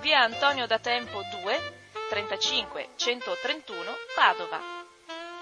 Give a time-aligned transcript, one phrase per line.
[0.00, 1.74] via Antonio da Tempo 2
[2.10, 4.60] 35 131 Padova.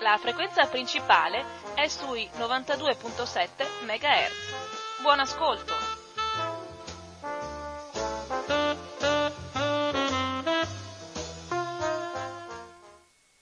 [0.01, 3.49] La frequenza principale è sui 92.7
[3.85, 5.03] MHz.
[5.03, 5.73] Buon ascolto!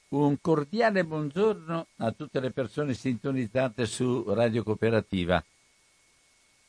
[0.08, 5.42] Un cordiale buongiorno a tutte le persone sintonizzate su Radio Cooperativa.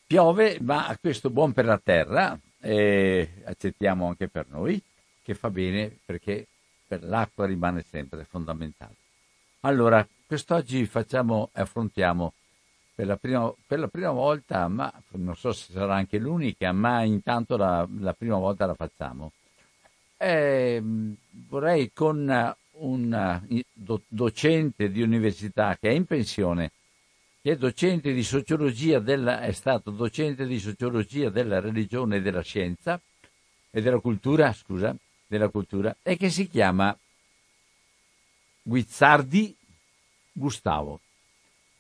[0.06, 4.82] Piove, ma questo buon per la terra e accettiamo anche per noi,
[5.22, 6.48] che fa bene perché
[6.88, 8.96] per l'acqua rimane sempre fondamentale.
[9.62, 12.34] Allora, quest'oggi facciamo e affrontiamo
[12.96, 17.04] per la, prima, per la, prima, volta, ma non so se sarà anche l'unica, ma
[17.04, 19.34] intanto la, la prima volta la facciamo.
[20.16, 20.82] Eh,
[21.50, 23.42] vorrei con un
[24.08, 26.72] docente di università che è in pensione,
[27.52, 33.00] è docente di sociologia della, è stato docente di sociologia della religione e della scienza
[33.70, 34.96] e della cultura, scusa,
[35.28, 36.98] della cultura, e che si chiama
[38.62, 39.56] Guizzardi
[40.32, 41.02] Gustavo.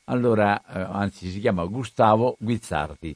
[0.05, 3.15] Allora, eh, anzi si chiama Gustavo Guizzardi.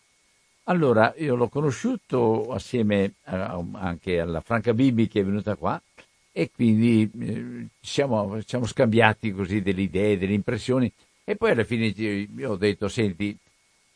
[0.69, 5.81] Allora, io l'ho conosciuto assieme a, anche alla Franca Bibi che è venuta qua
[6.31, 10.91] e quindi eh, siamo, siamo, scambiati così delle idee, delle impressioni
[11.29, 13.37] e poi alla fine io ho detto, senti,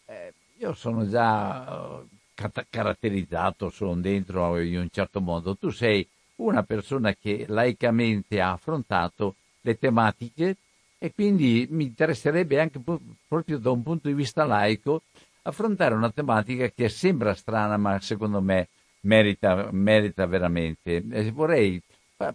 [0.08, 2.04] eh, io sono già
[2.36, 6.06] eh, caratterizzato, sono dentro in un certo modo, tu sei
[6.36, 10.58] una persona che laicamente ha affrontato le tematiche
[10.98, 12.82] e quindi mi interesserebbe anche
[13.26, 15.04] proprio da un punto di vista laico
[15.44, 18.68] affrontare una tematica che sembra strana ma secondo me
[19.04, 21.02] merita, merita veramente.
[21.10, 21.82] E vorrei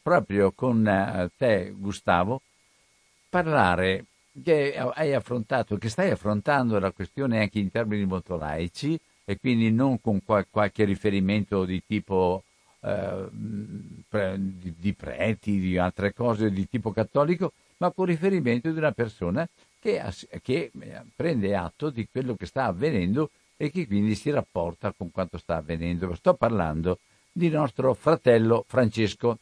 [0.02, 2.40] proprio con eh, te Gustavo
[3.28, 4.06] parlare
[4.42, 9.70] che hai affrontato, che stai affrontando la questione anche in termini molto laici e quindi
[9.70, 12.42] non con qualche riferimento di tipo
[12.80, 19.47] eh, di, preti, di altre cose di tipo cattolico, ma con riferimento di una persona
[19.80, 20.02] che,
[20.42, 25.10] che, eh, prende atto di quello che sta avvenendo e che quindi si rapporta con
[25.10, 26.14] quanto sta avvenendo.
[26.14, 26.98] Sto parlando
[27.32, 29.38] di nostro fratello Francesco.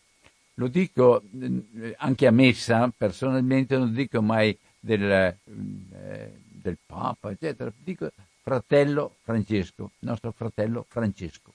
[0.54, 7.72] Lo dico eh, anche a messa, personalmente non dico mai del, eh, del Papa, eccetera,
[7.82, 8.10] dico
[8.42, 11.52] fratello Francesco, nostro fratello Francesco.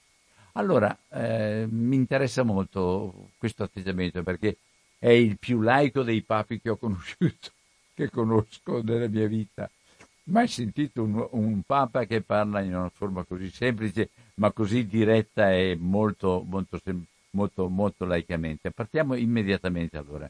[0.54, 4.56] Allora, eh, mi interessa molto questo atteggiamento perché
[4.98, 7.52] è il più laico dei papi che ho conosciuto,
[7.94, 9.70] che conosco nella mia vita.
[10.24, 15.52] Mai sentito un, un papa che parla in una forma così semplice, ma così diretta
[15.52, 16.80] e molto, molto,
[17.30, 18.72] molto, molto laicamente.
[18.72, 20.28] Partiamo immediatamente allora.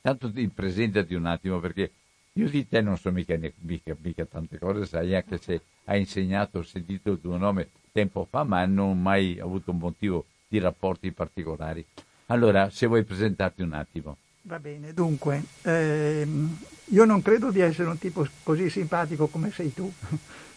[0.00, 1.92] Tanto ti presentati un attimo perché
[2.38, 6.58] io di te non so mica, mica, mica tante cose, sai, anche se hai insegnato,
[6.58, 10.60] ho sentito il tuo nome tempo fa, ma non ho mai avuto un motivo di
[10.60, 11.84] rapporti particolari.
[12.26, 14.16] Allora, se vuoi presentarti un attimo.
[14.42, 19.74] Va bene, dunque, ehm, io non credo di essere un tipo così simpatico come sei
[19.74, 19.92] tu.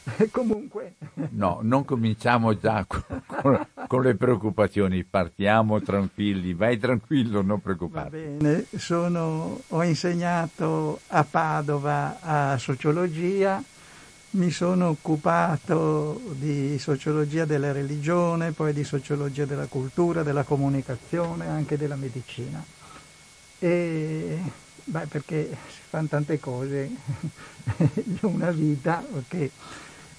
[0.32, 0.96] Comunque.
[1.32, 8.10] No, non cominciamo già con, con, con, le preoccupazioni, partiamo tranquilli, vai tranquillo, non preoccuparti.
[8.10, 13.64] Va bene, sono, ho insegnato a Padova a sociologia
[14.32, 21.76] mi sono occupato di sociologia della religione, poi di sociologia della cultura, della comunicazione, anche
[21.76, 22.64] della medicina.
[23.60, 24.40] E,
[24.86, 26.90] beh, perché si fanno tante cose
[28.06, 29.50] in una vita, ok?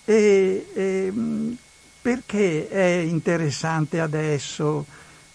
[0.05, 1.13] E, e,
[2.03, 4.85] perché è interessante adesso,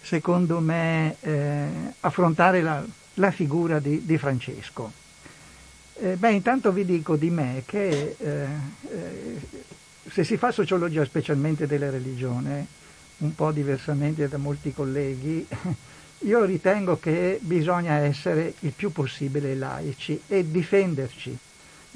[0.01, 1.67] secondo me, eh,
[2.01, 2.83] affrontare la,
[3.15, 4.91] la figura di, di Francesco?
[5.99, 8.47] Eh, beh, intanto vi dico di me che eh,
[8.91, 9.39] eh,
[10.11, 12.67] se si fa sociologia specialmente della religione,
[13.19, 15.47] un po' diversamente da molti colleghi,
[16.19, 21.37] io ritengo che bisogna essere il più possibile laici e difenderci,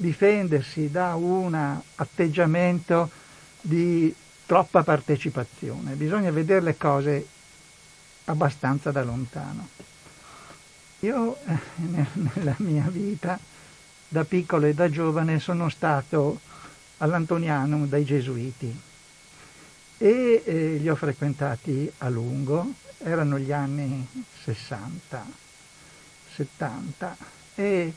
[0.02, 1.54] difendersi da un
[1.94, 3.08] atteggiamento
[3.60, 4.14] di
[4.44, 7.26] troppa partecipazione, bisogna vedere le cose
[8.24, 9.68] abbastanza da lontano.
[11.00, 11.58] Io eh,
[12.34, 13.38] nella mia vita,
[14.08, 16.40] da piccolo e da giovane, sono stato
[16.98, 18.80] all'Antonianum dai Gesuiti
[19.98, 24.06] e eh, li ho frequentati a lungo, erano gli anni
[24.44, 25.24] 60,
[26.34, 27.16] 70
[27.54, 27.92] e,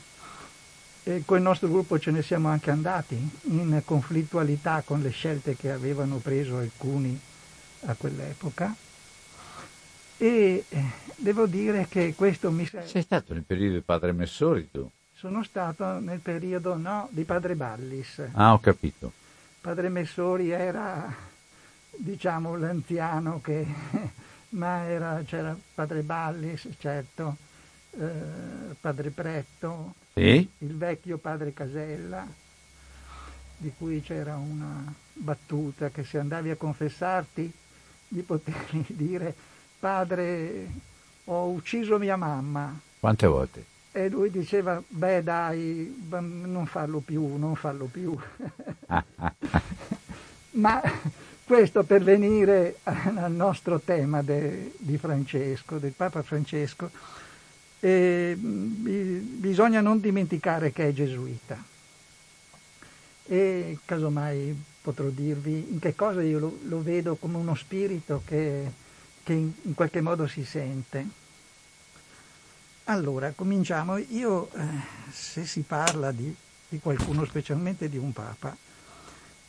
[1.08, 5.70] e col nostro gruppo ce ne siamo anche andati in conflittualità con le scelte che
[5.70, 7.16] avevano preso alcuni
[7.82, 8.74] a quell'epoca
[10.16, 12.68] e eh, devo dire che questo mi...
[12.84, 14.90] Sei stato nel periodo di Padre Messori tu?
[15.14, 18.22] Sono stato nel periodo, no, di Padre Ballis.
[18.32, 19.12] Ah, ho capito.
[19.60, 21.14] Padre Messori era,
[21.96, 23.64] diciamo, l'anziano che...
[24.56, 27.36] ma era, c'era Padre Ballis, certo,
[27.98, 30.48] eh, Padre Pretto, sì?
[30.58, 32.26] il vecchio Padre Casella,
[33.58, 37.52] di cui c'era una battuta che se andavi a confessarti
[38.08, 39.34] gli potevi dire
[39.78, 40.68] padre,
[41.24, 42.78] ho ucciso mia mamma.
[42.98, 43.64] Quante volte?
[43.92, 48.16] E lui diceva, beh dai, non farlo più, non farlo più.
[50.52, 50.82] Ma
[51.44, 56.90] questo per venire al nostro tema de, di Francesco, del Papa Francesco,
[57.80, 61.62] eh, bisogna non dimenticare che è gesuita.
[63.28, 68.84] E casomai potrò dirvi in che cosa io lo, lo vedo come uno spirito che
[69.26, 71.04] che in, in qualche modo si sente.
[72.84, 73.96] Allora, cominciamo.
[73.96, 74.64] Io, eh,
[75.10, 76.32] se si parla di,
[76.68, 78.56] di, qualcuno, specialmente di un Papa,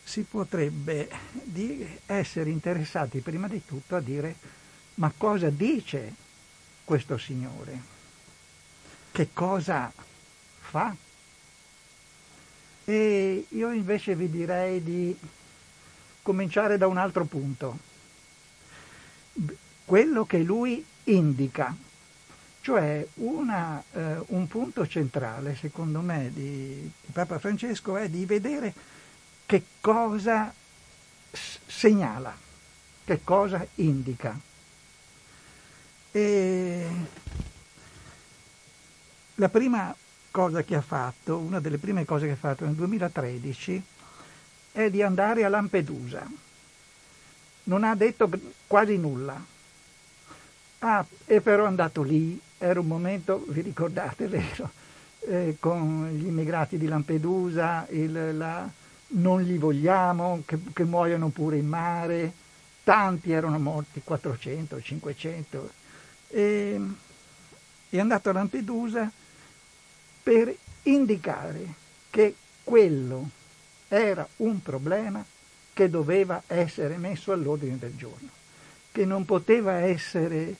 [0.04, 1.08] si potrebbe
[2.08, 4.36] essere interessati prima di tutto a dire
[4.96, 6.12] ma cosa dice
[6.84, 7.97] questo Signore?
[9.18, 9.92] Che cosa
[10.60, 10.96] fa?
[12.86, 15.18] E io invece vi direi di
[16.22, 17.80] cominciare da un altro punto
[19.86, 21.76] quello che lui indica.
[22.62, 28.72] Cioè una, eh, un punto centrale, secondo me, di, di, Papa Francesco è di vedere
[29.48, 30.54] che cosa
[31.32, 32.38] segnala,
[33.04, 34.40] che cosa indica.
[36.12, 36.88] E
[39.38, 39.96] la prima
[40.30, 43.84] cosa che ha fatto, una delle prime cose che ha fatto nel 2013,
[44.74, 46.30] è di andare a Lampedusa.
[47.64, 48.30] Non ha detto
[48.68, 49.42] quasi nulla,
[50.80, 54.70] Ah, è però andato lì, era un momento, vi ricordate, vero,
[55.22, 58.70] eh, con gli immigrati di Lampedusa, il, la,
[59.10, 62.32] non li vogliamo, che, che muoiono pure in mare,
[62.84, 65.72] tanti erano morti, 400, 500.
[66.30, 66.80] E,
[67.90, 69.12] è andato a Lampedusa
[70.28, 70.54] per
[70.84, 71.74] indicare
[72.10, 73.30] che quello
[73.88, 75.24] era un problema
[75.72, 78.28] che doveva essere messo all'ordine del giorno,
[78.92, 80.58] che non poteva essere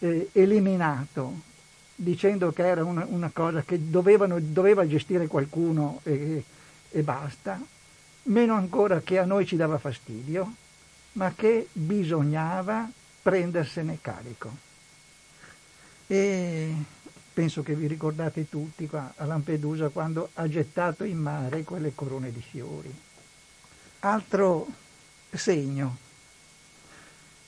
[0.00, 1.34] eh, eliminato
[1.94, 6.42] dicendo che era una, una cosa che dovevano, doveva gestire qualcuno e,
[6.90, 7.60] e basta,
[8.24, 10.52] meno ancora che a noi ci dava fastidio,
[11.12, 12.90] ma che bisognava
[13.22, 14.50] prendersene carico.
[16.08, 16.74] E
[17.36, 22.32] penso che vi ricordate tutti qua a Lampedusa quando ha gettato in mare quelle corone
[22.32, 22.90] di fiori.
[24.00, 24.66] Altro
[25.30, 25.98] segno.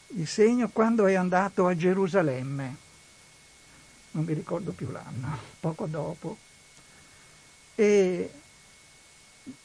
[0.08, 2.76] Il segno quando è andato a Gerusalemme,
[4.10, 6.36] non mi ricordo più l'anno, poco dopo,
[7.74, 8.30] e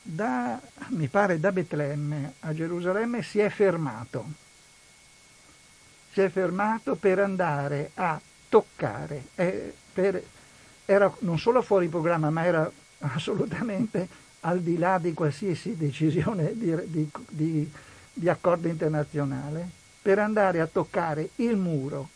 [0.02, 0.58] da,
[0.92, 4.26] mi pare da Betlemme a Gerusalemme si è fermato,
[6.14, 8.22] si è fermato per andare a
[8.54, 10.24] toccare, eh, per,
[10.86, 14.08] era non solo fuori programma, ma era assolutamente
[14.42, 17.72] al di là di qualsiasi decisione di, di, di,
[18.14, 19.68] di accordo internazionale.
[20.04, 22.10] Per andare a toccare il muro,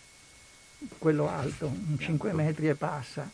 [0.99, 3.27] quello alto, un 5 metri e passa,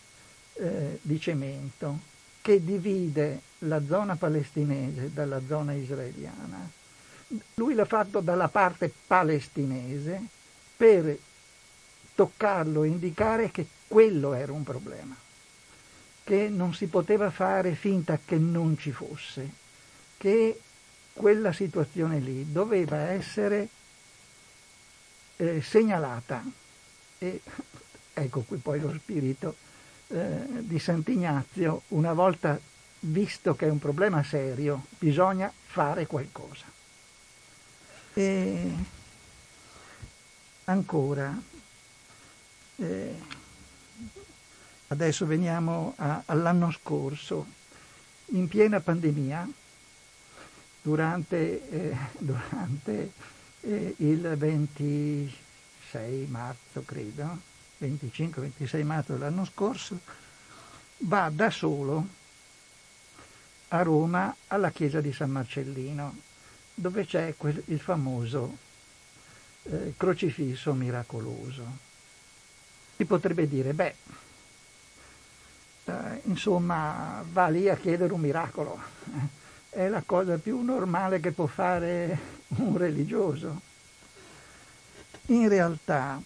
[0.53, 1.99] eh, di cemento,
[2.41, 6.69] che divide la zona palestinese dalla zona israeliana.
[7.55, 10.21] Lui l'ha fatto dalla parte palestinese
[10.77, 11.17] per
[12.15, 15.15] toccarlo e indicare che quello era un problema,
[16.23, 19.49] che non si poteva fare finta che non ci fosse,
[20.17, 20.59] che
[21.13, 23.67] quella situazione lì doveva essere
[25.37, 26.43] eh, segnalata.
[27.19, 27.41] E
[28.13, 29.55] ecco qui poi lo spirito
[30.07, 32.59] eh, di Sant'Ignazio, una volta
[33.05, 36.65] visto che è un problema serio, bisogna fare qualcosa.
[38.13, 38.71] E
[40.65, 41.35] ancora,
[42.77, 43.15] eh,
[44.87, 47.45] adesso veniamo a, all'anno scorso,
[48.27, 49.47] in piena pandemia,
[50.81, 53.11] durante, eh, durante
[53.61, 57.39] eh, il 26 marzo, credo,
[57.79, 59.99] 25-26 marzo dell'anno scorso,
[60.97, 62.21] va da solo
[63.69, 66.15] a Roma alla chiesa di San Marcellino,
[66.75, 68.57] dove c'è quel, il famoso
[69.63, 71.82] eh, crocifisso miracoloso.
[72.95, 73.95] Si potrebbe dire, beh,
[75.85, 78.79] eh, insomma, va lì a chiedere un miracolo,
[79.69, 82.17] è la cosa più normale che può fare
[82.57, 83.61] un religioso.
[85.27, 86.21] In realtà,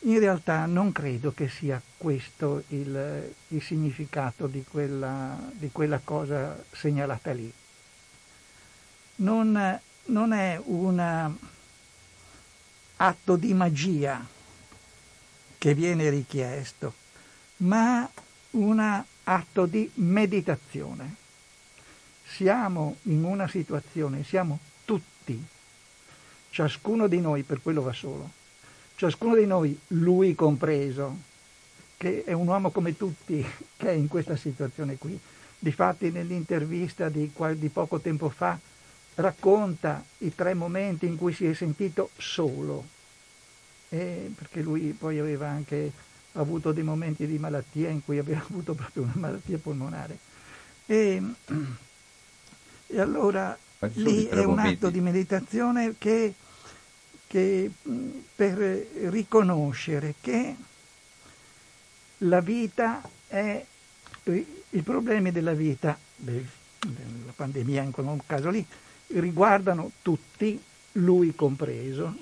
[0.00, 6.62] in realtà non credo che sia questo il, il significato di quella, di quella, cosa
[6.72, 7.50] segnalata lì.
[9.16, 11.34] Non, non è un
[12.96, 14.33] atto di magia
[15.64, 16.92] che viene richiesto,
[17.58, 18.06] ma
[18.50, 21.14] un atto di meditazione.
[22.26, 25.42] Siamo in una situazione, siamo tutti,
[26.50, 28.42] ciascuno di noi per quello va solo
[28.96, 31.16] ciascuno di noi, lui compreso,
[31.96, 33.44] che è un uomo come tutti,
[33.76, 35.18] che è in questa situazione qui.
[35.58, 38.58] Difatti nell'intervista di, di poco tempo fa
[39.16, 42.84] racconta i tre momenti in cui si è sentito solo,
[43.94, 45.92] e perché lui poi aveva anche
[46.32, 50.18] avuto dei momenti di malattia in cui aveva avuto proprio una malattia polmonare.
[50.86, 51.22] E,
[52.88, 53.56] e allora
[53.94, 56.34] lì è un atto di meditazione che
[57.26, 57.68] che,
[58.36, 58.56] per
[59.08, 60.54] riconoscere che
[62.18, 63.64] la vita è,
[64.22, 68.64] i problemi della vita, della pandemia in quel caso lì,
[69.08, 72.14] riguardano tutti, lui compreso,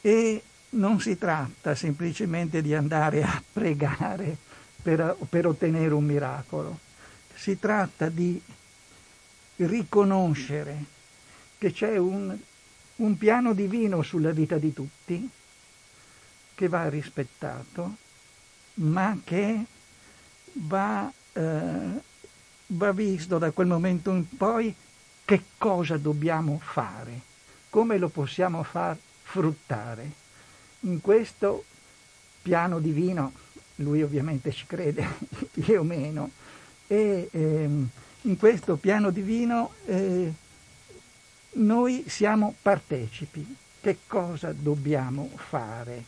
[0.00, 4.36] e non si tratta semplicemente di andare a pregare
[4.82, 6.78] per, per ottenere un miracolo,
[7.34, 8.40] si tratta di
[9.56, 10.84] riconoscere
[11.58, 12.36] che c'è un
[12.98, 15.28] un piano divino sulla vita di tutti
[16.54, 17.96] che va rispettato,
[18.74, 19.64] ma che
[20.54, 22.02] va, eh,
[22.66, 24.74] va visto da quel momento in poi
[25.24, 27.20] che cosa dobbiamo fare,
[27.70, 30.26] come lo possiamo far fruttare.
[30.80, 31.64] In questo
[32.42, 33.32] piano divino,
[33.76, 35.06] lui ovviamente ci crede,
[35.66, 36.30] io meno,
[36.86, 37.88] e ehm,
[38.22, 40.32] in questo piano divino eh,
[41.52, 43.56] noi siamo partecipi.
[43.80, 46.04] Che cosa dobbiamo fare?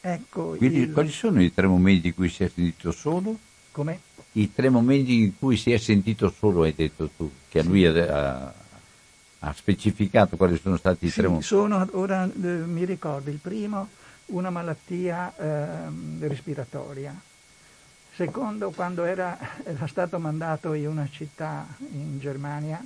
[0.00, 0.92] Ecco Quindi il...
[0.92, 3.38] quali sono i tre momenti in cui si è sentito solo?
[3.72, 4.00] Come?
[4.32, 7.66] I tre momenti in cui si è sentito solo, hai detto tu, che sì.
[7.66, 8.54] lui ha,
[9.40, 11.42] ha, specificato quali sono stati i sì, tre.
[11.42, 13.88] Sono, ora eh, mi ricordo, il primo
[14.30, 15.88] una malattia eh,
[16.20, 17.14] respiratoria,
[18.14, 22.84] secondo quando era, era stato mandato in una città in Germania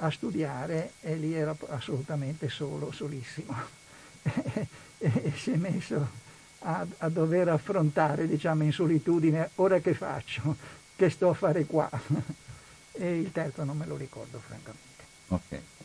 [0.00, 3.54] a studiare e lì era assolutamente solo, solissimo.
[4.98, 6.08] e si è messo
[6.60, 10.56] a, a, dover affrontare, diciamo, in solitudine, ora che faccio?
[10.94, 11.88] Che sto a fare qua?
[12.92, 15.04] e il terzo non me lo ricordo, francamente.
[15.28, 15.77] Ok.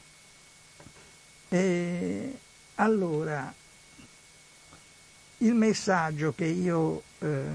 [1.53, 2.37] E
[2.75, 3.53] allora,
[5.37, 7.45] il messaggio che io eh,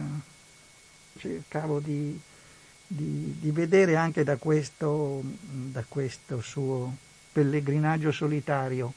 [1.19, 2.21] cercavo di
[2.91, 6.97] di, di vedere anche da questo, da questo suo
[7.31, 8.93] pellegrinaggio solitario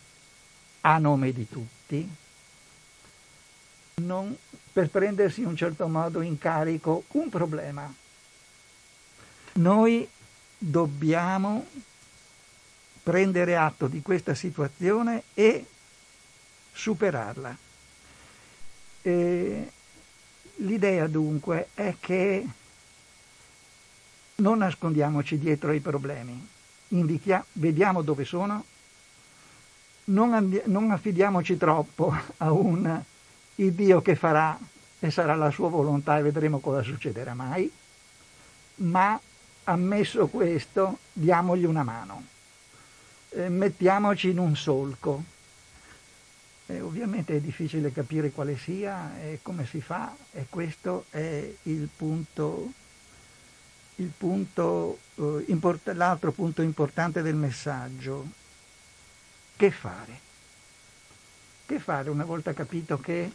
[0.81, 2.09] a nome di tutti,
[3.95, 4.35] non,
[4.71, 7.93] per prendersi in un certo modo in carico un problema.
[9.55, 10.09] Noi
[10.57, 11.67] dobbiamo
[13.03, 15.65] prendere atto di questa situazione e
[16.71, 17.57] superarla.
[19.01, 19.71] E
[20.57, 22.45] l'idea dunque è che
[24.35, 26.47] non nascondiamoci dietro ai problemi,
[26.89, 28.65] Indichia, vediamo dove sono,
[30.05, 33.03] non, andi- non affidiamoci troppo a un
[33.55, 34.57] il Dio che farà
[34.99, 37.71] e sarà la sua volontà e vedremo cosa succederà mai,
[38.75, 39.19] ma
[39.63, 42.23] ammesso questo, diamogli una mano,
[43.31, 45.23] eh, mettiamoci in un solco.
[46.67, 51.89] Eh, ovviamente è difficile capire quale sia e come si fa e questo è il
[51.95, 52.71] punto
[54.17, 58.27] punto, eh, import- l'altro punto importante del messaggio,
[59.55, 60.19] che fare?
[61.65, 63.31] Che fare una volta capito che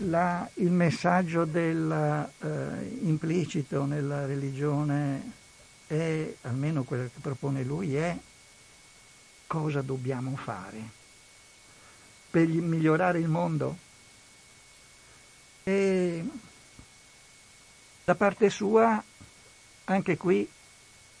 [0.00, 5.32] la, il messaggio del, eh, implicito nella religione
[5.86, 8.16] è, almeno quello che propone lui, è
[9.46, 10.94] cosa dobbiamo fare.
[12.30, 13.78] per migliorare il mondo.
[15.62, 16.24] E
[18.04, 19.02] da parte sua,
[19.84, 20.48] anche qui,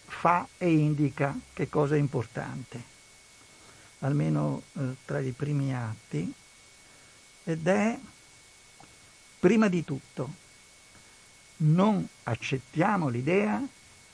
[0.04, 2.82] fa e indica che cosa è importante,
[4.00, 6.32] almeno eh, tra i primi atti,
[7.44, 7.98] ed è,
[9.40, 10.44] prima di tutto,
[11.58, 13.60] non accettiamo l'idea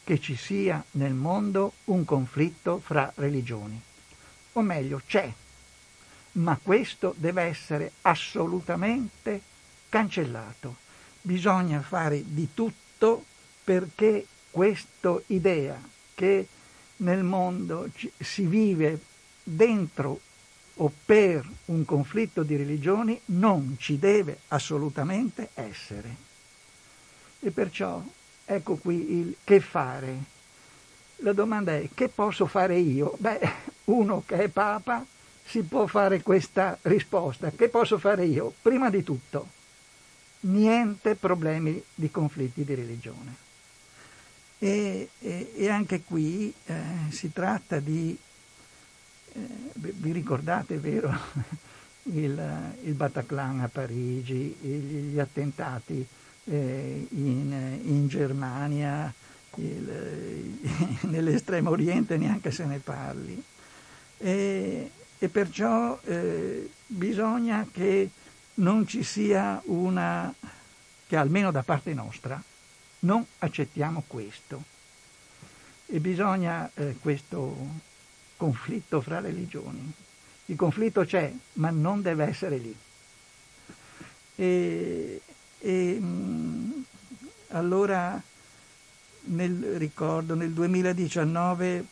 [0.05, 3.91] che ci sia nel mondo un conflitto fra religioni.
[4.53, 5.33] O meglio, c'è,
[6.33, 9.41] ma questo deve essere assolutamente
[9.89, 10.83] cancellato
[11.23, 13.25] bisogna fare di tutto
[13.65, 15.81] perché questa idea
[16.15, 16.47] che
[16.97, 18.99] nel mondo si vive
[19.43, 20.21] dentro
[20.77, 26.31] o per un conflitto di religioni non ci deve assolutamente essere.
[27.41, 28.03] E perciò
[28.45, 30.31] ecco qui il che fare.
[31.17, 33.15] La domanda è che posso fare io?
[33.19, 33.41] Beh,
[33.85, 35.05] uno che è Papa
[35.45, 37.51] si può fare questa risposta.
[37.51, 38.53] Che posso fare io?
[38.63, 39.61] Prima di tutto
[40.43, 43.51] niente problemi di conflitti di religione.
[44.59, 46.75] E, e, e anche qui eh,
[47.11, 48.17] si tratta di,
[49.33, 49.41] eh,
[49.73, 51.13] vi ricordate, vero,
[52.05, 56.07] il, il, Bataclan a Parigi, gli, attentati
[56.45, 59.13] eh, in, in, Germania,
[61.03, 63.43] nell'estremo oriente neanche se ne parli.
[64.23, 68.09] E, e perciò eh, bisogna che
[68.55, 70.33] non ci sia una,
[71.09, 72.41] che almeno da parte nostra,
[73.01, 74.63] non accettiamo questo.
[75.87, 77.57] E bisogna eh, questo
[78.37, 79.93] conflitto fra religioni.
[80.47, 82.77] Il conflitto c'è, ma non deve essere lì.
[84.37, 85.21] E,
[85.59, 86.83] e mh, mm,
[87.49, 88.23] allora
[89.25, 91.92] nel ricordo nel 2019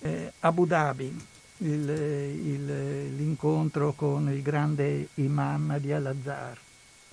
[0.00, 1.28] eh, Abu Dhabi
[1.58, 6.58] il, il, l'incontro con il grande imam di Al-Azhar,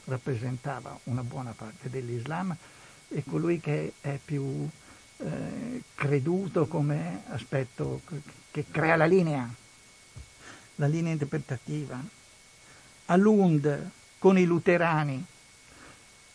[0.05, 2.55] rappresentava una buona parte dell'Islam
[3.09, 4.67] e colui che è più
[5.17, 8.01] eh, creduto come aspetto
[8.51, 9.49] che crea la linea,
[10.75, 12.01] la linea interpretativa.
[13.09, 15.23] A Lund con i luterani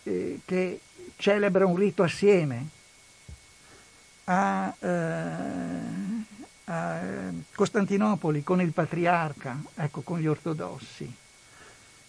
[0.02, 0.80] eh, che
[1.16, 2.68] celebra un rito assieme,
[4.24, 5.91] a eh,
[7.54, 11.12] Costantinopoli con il patriarca, ecco, con gli ortodossi.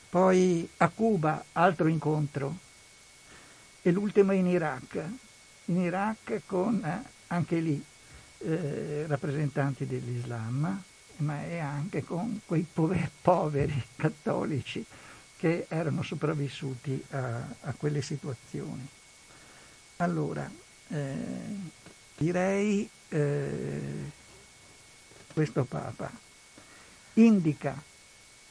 [0.09, 2.55] Poi a Cuba, altro incontro.
[3.81, 5.03] E l'ultimo in Iraq.
[5.65, 7.83] In Iraq con eh, anche lì
[8.39, 10.83] eh, rappresentanti dell'Islam,
[11.17, 14.85] ma e anche con quei poveri, poveri cattolici
[15.37, 18.87] che erano sopravvissuti a, a quelle situazioni.
[19.97, 20.49] Allora,
[20.89, 21.15] eh,
[22.15, 24.11] direi eh,
[25.33, 26.11] questo Papa
[27.15, 27.81] indica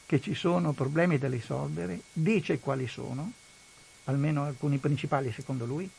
[0.05, 3.31] che ci sono problemi da risolvere, dice quali sono,
[4.05, 5.89] almeno alcuni principali secondo lui,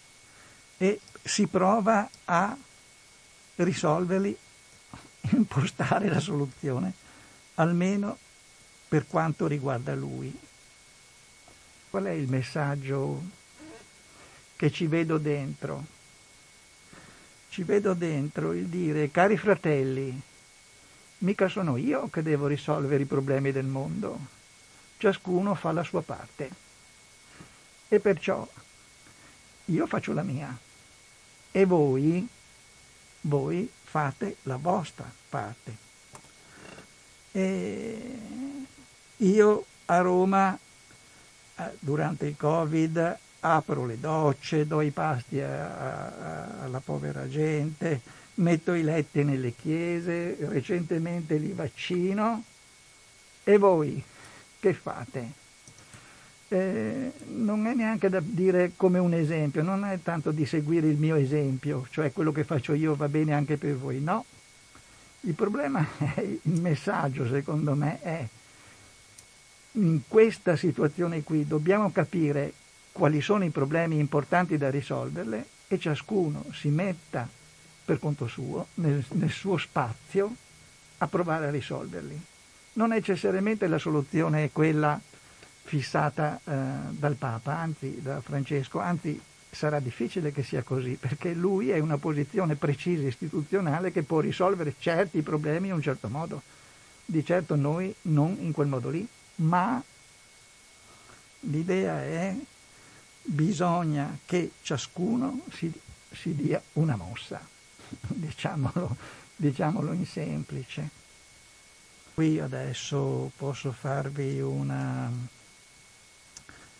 [0.77, 2.57] e si prova a
[3.57, 4.37] risolverli,
[5.33, 6.92] impostare la soluzione,
[7.55, 8.18] almeno
[8.88, 10.37] per quanto riguarda lui.
[11.90, 13.23] Qual è il messaggio
[14.57, 15.85] che ci vedo dentro?
[17.49, 20.20] Ci vedo dentro il dire, cari fratelli,
[21.18, 24.18] Mica sono io che devo risolvere i problemi del mondo.
[24.98, 26.50] Ciascuno fa la sua parte.
[27.88, 28.46] E perciò
[29.66, 30.57] io faccio la mia.
[31.50, 32.27] E voi,
[33.22, 35.77] voi fate la vostra parte.
[37.33, 38.18] E
[39.18, 40.59] io a Roma,
[41.57, 48.00] eh, durante il Covid, apro le docce, do i pasti a, a, alla povera gente,
[48.37, 52.44] metto i letti nelle chiese, recentemente li vaccino.
[53.44, 54.03] E voi
[54.59, 55.42] che fate?
[56.49, 60.97] Eh, non è neanche da dire come un esempio, non è tanto di seguire il
[60.97, 64.25] mio esempio, cioè quello che faccio io va bene anche per voi, no.
[65.20, 68.27] Il problema è, il messaggio secondo me è,
[69.73, 72.53] in questa situazione qui dobbiamo capire
[72.92, 77.29] quali sono i problemi importanti da risolverle e ciascuno si metta
[77.85, 80.35] per conto suo, nel, nel suo spazio,
[80.99, 82.20] a provare a risolverli.
[82.75, 85.01] Non necessariamente la soluzione è quella
[85.62, 86.53] fissata eh,
[86.90, 89.20] dal Papa, anzi da Francesco, anzi
[89.51, 94.75] sarà difficile che sia così, perché lui è una posizione precisa istituzionale che può risolvere
[94.79, 96.42] certi problemi in un certo modo.
[97.05, 99.83] Di certo noi non in quel modo lì, ma
[101.40, 102.35] l'idea è
[103.23, 105.73] bisogna che ciascuno si,
[106.11, 107.53] si dia una mossa.
[108.09, 108.96] diciamolo,
[109.37, 111.02] diciamolo in semplice.
[112.14, 115.11] Qui adesso posso farvi una,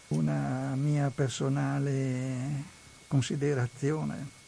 [0.09, 2.72] una mia personale
[3.09, 4.42] considerazione.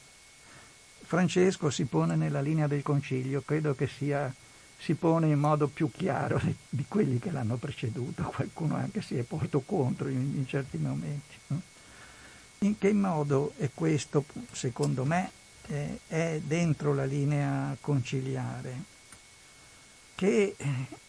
[1.02, 4.32] Francesco si pone nella linea del concilio, credo che sia,
[4.76, 9.22] si pone in modo più chiaro di quelli che l'hanno preceduto, qualcuno anche si è
[9.22, 11.34] portato contro in, in certi momenti.
[12.60, 15.30] In che modo è questo, secondo me,
[15.68, 18.94] eh, è dentro la linea conciliare?
[20.16, 20.56] che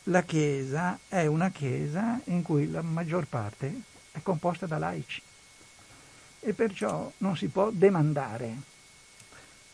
[0.03, 5.21] la Chiesa è una Chiesa in cui la maggior parte è composta da laici
[6.41, 8.55] e perciò non si può demandare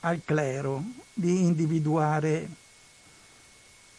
[0.02, 2.48] al clero di individuare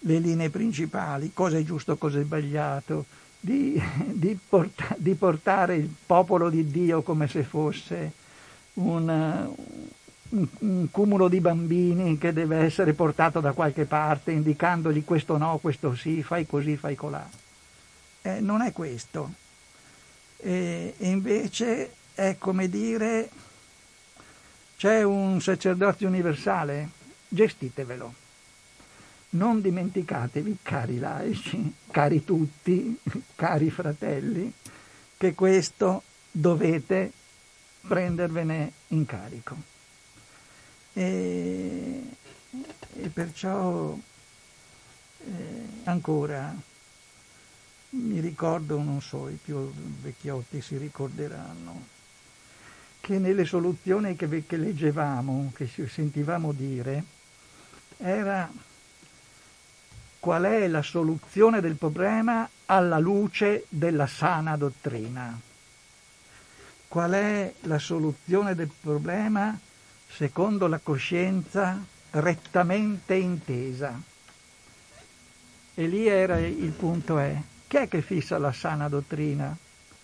[0.00, 3.06] le linee principali, cosa è giusto, cosa è sbagliato,
[3.40, 3.80] di,
[4.12, 8.12] di, porta, di portare il popolo di Dio come se fosse
[8.74, 9.52] un,
[10.34, 15.94] un, cumulo di bambini che deve essere portato da qualche parte, indicandogli questo no, questo
[15.94, 17.28] sì, fai così, fai colà.
[18.22, 19.32] Eh, non è questo.
[20.38, 23.28] E invece è come dire,
[24.76, 26.88] c'è un sacerdozio universale,
[27.28, 28.22] gestitevelo.
[29.30, 32.96] Non dimenticatevi, cari laici, cari tutti,
[33.34, 34.52] cari fratelli,
[35.16, 37.10] che questo dovete
[37.86, 39.72] prendervene in carico.
[40.94, 42.02] E,
[42.94, 43.96] e perciò
[45.26, 46.54] eh, ancora
[47.90, 51.86] mi ricordo, non so, i più vecchiotti si ricorderanno,
[53.00, 57.04] che nelle soluzioni che, che leggevamo, che sentivamo dire,
[57.98, 58.50] era
[60.18, 65.38] qual è la soluzione del problema alla luce della sana dottrina.
[66.88, 69.58] Qual è la soluzione del problema
[70.14, 74.00] secondo la coscienza rettamente intesa.
[75.74, 79.56] E lì era il punto è, chi è che fissa la sana dottrina?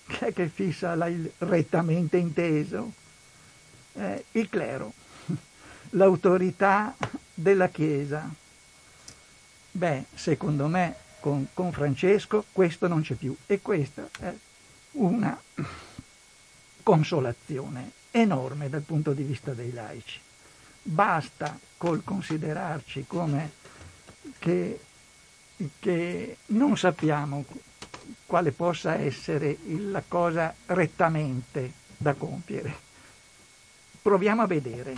[0.09, 2.93] Chi è che fissa la, il rettamente inteso?
[3.93, 4.93] Eh, il clero,
[5.91, 6.97] l'autorità
[7.33, 8.29] della Chiesa.
[9.71, 14.35] Beh, secondo me con, con Francesco questo non c'è più e questa è
[14.93, 15.41] una
[16.83, 20.19] consolazione enorme dal punto di vista dei laici.
[20.83, 23.53] Basta col considerarci come
[24.39, 24.81] che,
[25.79, 27.45] che non sappiamo
[28.27, 32.89] quale possa essere la cosa rettamente da compiere.
[34.03, 34.97] Proviamo a vedere,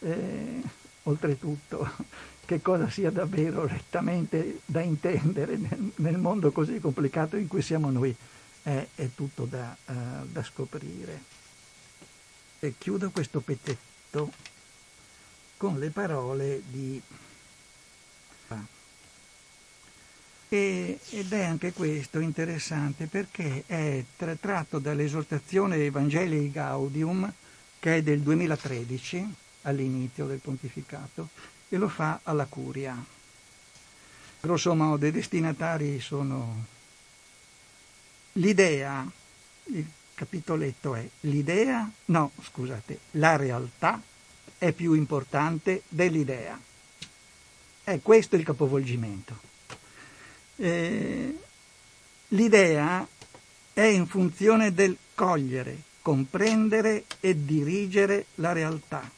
[0.00, 0.60] eh,
[1.04, 1.90] oltretutto,
[2.44, 7.90] che cosa sia davvero rettamente da intendere nel, nel mondo così complicato in cui siamo
[7.90, 8.14] noi.
[8.64, 11.41] Eh, è tutto da, uh, da scoprire.
[12.64, 14.32] E chiudo questo pezzetto
[15.56, 17.02] con le parole di
[20.48, 24.04] e, ed è anche questo interessante perché è
[24.38, 27.32] tratto dall'esortazione Evangelii Gaudium
[27.80, 31.30] che è del 2013 all'inizio del pontificato
[31.68, 32.96] e lo fa alla curia.
[34.40, 36.64] Grosso modo i destinatari sono
[38.34, 39.04] l'idea,
[39.64, 44.00] il capitoletto è l'idea, no scusate, la realtà
[44.58, 46.58] è più importante dell'idea.
[47.84, 49.36] È questo il capovolgimento.
[50.56, 51.36] Eh,
[52.28, 53.06] l'idea
[53.72, 59.10] è in funzione del cogliere, comprendere e dirigere la realtà.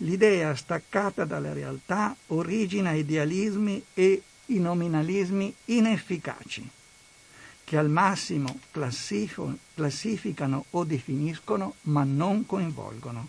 [0.00, 6.70] L'idea staccata dalla realtà origina idealismi e i nominalismi inefficaci
[7.66, 13.26] che al massimo classificano o definiscono ma non coinvolgono.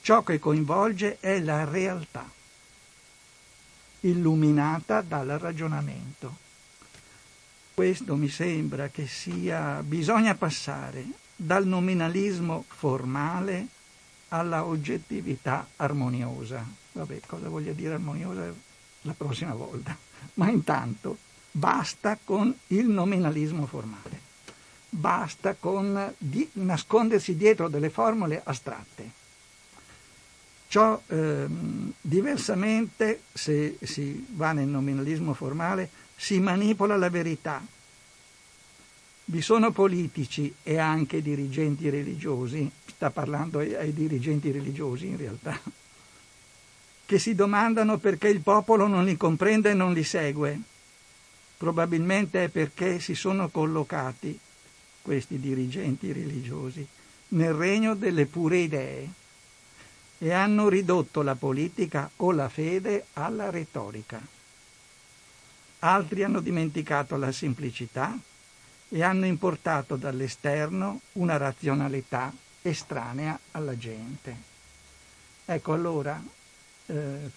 [0.00, 2.28] Ciò che coinvolge è la realtà,
[4.00, 6.38] illuminata dal ragionamento.
[7.72, 13.68] Questo mi sembra che sia, bisogna passare dal nominalismo formale
[14.30, 16.66] alla oggettività armoniosa.
[16.90, 18.52] Vabbè, cosa voglio dire armoniosa
[19.02, 19.96] la prossima volta.
[20.34, 21.16] Ma intanto
[21.56, 24.18] Basta con il nominalismo formale,
[24.88, 29.08] basta con di nascondersi dietro delle formule astratte.
[30.66, 37.64] Ciò ehm, diversamente, se si va nel nominalismo formale, si manipola la verità.
[39.26, 45.56] Vi sono politici e anche dirigenti religiosi, sta parlando ai, ai dirigenti religiosi in realtà,
[47.06, 50.72] che si domandano perché il popolo non li comprende e non li segue
[51.56, 54.38] Probabilmente è perché si sono collocati
[55.02, 56.86] questi dirigenti religiosi
[57.28, 59.08] nel regno delle pure idee
[60.18, 64.20] e hanno ridotto la politica o la fede alla retorica.
[65.80, 68.18] altri hanno dimenticato la semplicità
[68.88, 74.34] e hanno importato dall'esterno una razionalità estranea alla gente.
[75.44, 76.22] Ecco allora,
[76.86, 77.30] eh,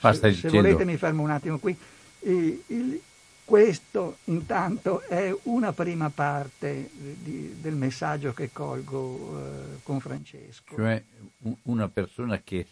[0.00, 1.76] se, se, volete mi fermo un attimo qui,
[2.20, 3.00] il, il,
[3.48, 10.74] questo intanto è una prima parte di, del messaggio che colgo eh, con Francesco.
[10.74, 11.02] Cioè
[11.62, 12.66] una persona che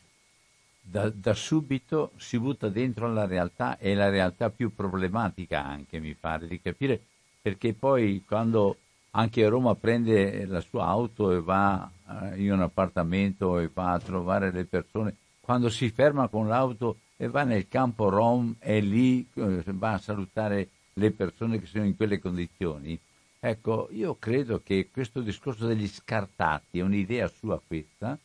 [0.83, 6.13] da, da, subito si butta dentro alla realtà e la realtà più problematica anche, mi
[6.13, 7.01] pare di capire,
[7.41, 8.77] perché poi quando
[9.13, 13.99] anche Roma prende la sua auto e va eh, in un appartamento e va a
[13.99, 19.27] trovare le persone, quando si ferma con l'auto e va nel campo Rom e lì
[19.35, 22.99] eh, va a salutare le persone che sono in quelle condizioni,
[23.39, 28.19] ecco, io credo che questo discorso degli scartati è un'idea sua questa,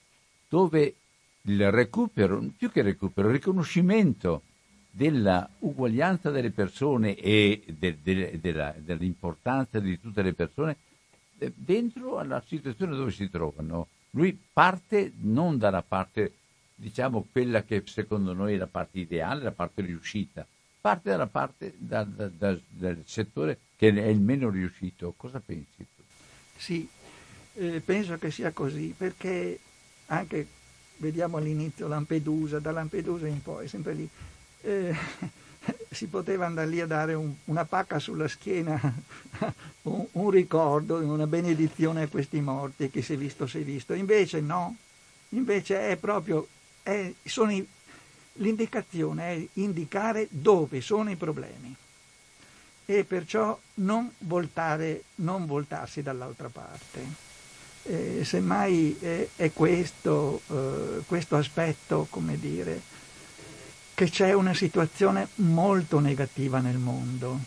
[0.47, 0.95] dove
[1.43, 4.43] il recupero, più che recupero, il riconoscimento
[4.91, 10.75] della uguaglianza delle persone e de, de, de, dell'importanza di tutte le persone
[11.37, 13.87] eh, dentro alla situazione dove si trovano.
[14.11, 16.33] Lui parte non dalla parte,
[16.81, 20.45] diciamo, quella che secondo noi è la parte ideale, la parte riuscita,
[20.81, 25.13] parte dalla parte da, da, da, del settore che è il meno riuscito.
[25.15, 26.01] Cosa pensi tu?
[26.57, 26.87] Sì,
[27.53, 29.59] eh, penso che sia così perché
[30.07, 30.47] anche
[30.97, 34.09] vediamo all'inizio Lampedusa, da Lampedusa in poi, sempre lì,
[34.61, 34.95] eh,
[35.89, 38.79] si poteva andare lì a dare un, una pacca sulla schiena,
[39.83, 43.93] un, un, ricordo, una benedizione a questi morti, che si è visto, si è visto.
[43.93, 44.75] Invece no,
[45.29, 46.47] invece è proprio,
[46.83, 47.67] è, i,
[48.33, 51.75] l'indicazione è indicare dove sono i problemi
[52.85, 57.29] e perciò non, voltare, non voltarsi dall'altra parte.
[57.83, 62.81] Eh, semmai è, è questo, eh, questo, aspetto, come dire,
[63.93, 67.39] che c'è una situazione molto negativa nel mondo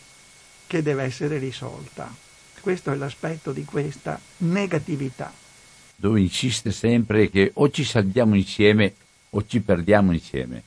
[0.67, 2.13] che deve essere risolta.
[2.59, 5.31] Questo è l'aspetto di questa negatività.
[5.95, 8.95] Dove insiste sempre che o ci salviamo insieme
[9.35, 10.63] o ci perdiamo insieme.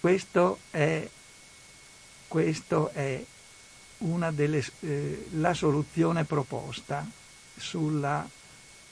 [0.00, 1.08] Questo è,
[2.26, 3.24] questo è
[3.98, 7.08] una delle, eh, la soluzione proposta
[7.56, 8.28] sulla,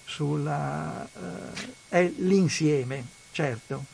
[0.04, 3.84] sulla eh, è l'insieme, certo.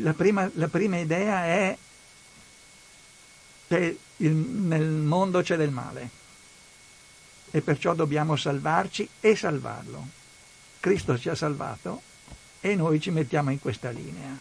[0.00, 1.78] La prima, la prima idea è
[3.68, 6.10] che il, nel mondo c'è del male
[7.52, 10.16] e perciò dobbiamo salvarci e salvarlo.
[10.80, 12.02] Cristo ci ha salvato
[12.60, 14.38] e noi ci mettiamo in questa linea.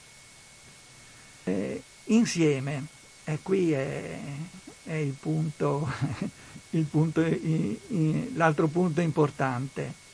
[1.44, 2.86] Eh, insieme,
[3.24, 4.20] e qui è,
[4.84, 5.88] è il punto
[6.72, 7.24] il punto,
[8.34, 10.06] l'altro punto importante.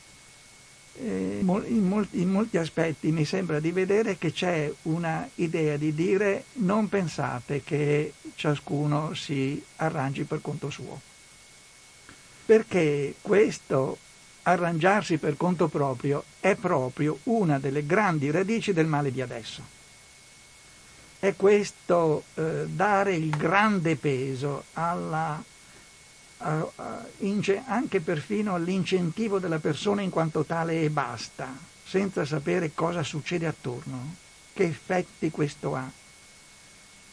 [0.96, 5.92] Eh, in molti, in molti aspetti mi sembra di vedere che c'è una idea di
[5.92, 11.00] dire non pensate che ciascuno si arrangi per conto suo.
[12.46, 13.98] Perché questo
[14.44, 19.62] arrangiarsi per conto proprio è proprio una delle grandi radici del male di adesso.
[21.18, 25.42] È questo eh, dare il grande peso alla
[27.66, 31.48] anche perfino all'incentivo della persona in quanto tale e basta,
[31.84, 34.16] senza sapere cosa succede attorno,
[34.52, 35.90] che effetti questo ha.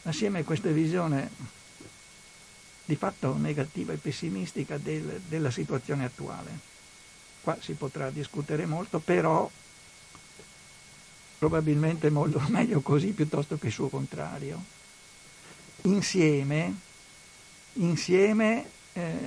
[0.03, 1.29] Assieme a questa visione
[2.83, 6.70] di fatto negativa e pessimistica del, della situazione attuale.
[7.41, 9.49] Qua si potrà discutere molto, però
[11.37, 14.61] probabilmente molto meglio così piuttosto che il suo contrario.
[15.83, 16.75] Insieme,
[17.73, 19.17] insieme eh,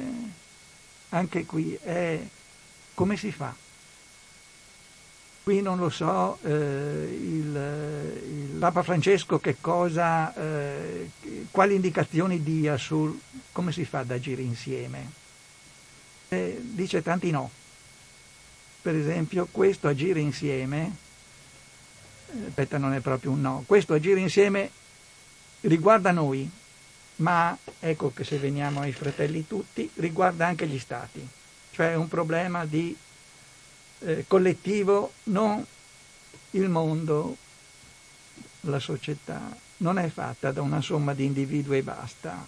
[1.09, 2.21] anche qui è
[2.95, 3.53] come si fa?
[5.43, 11.11] Qui non lo so, eh, il, il, Papa Francesco che cosa, eh,
[11.51, 13.21] quali indicazioni dia su
[13.53, 15.11] come si fa ad agire insieme.
[16.29, 17.51] Eh, dice tanti no.
[18.85, 20.95] Per esempio, questo agire insieme,
[22.35, 24.71] eh, aspetta non è proprio un no, questo agire insieme
[25.63, 26.47] riguarda noi,
[27.17, 31.27] ma ecco che se veniamo ai fratelli tutti, riguarda anche gli stati,
[31.71, 32.95] cioè è un problema di
[34.01, 35.65] eh, collettivo, non
[36.51, 37.39] il mondo,
[38.61, 39.41] la società,
[39.79, 42.45] non è fatta da una somma di individui e basta,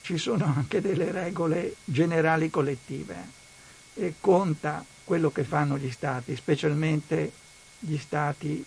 [0.00, 3.44] ci sono anche delle regole generali collettive.
[3.92, 7.30] E conta quello che fanno gli stati, specialmente
[7.78, 8.64] gli stati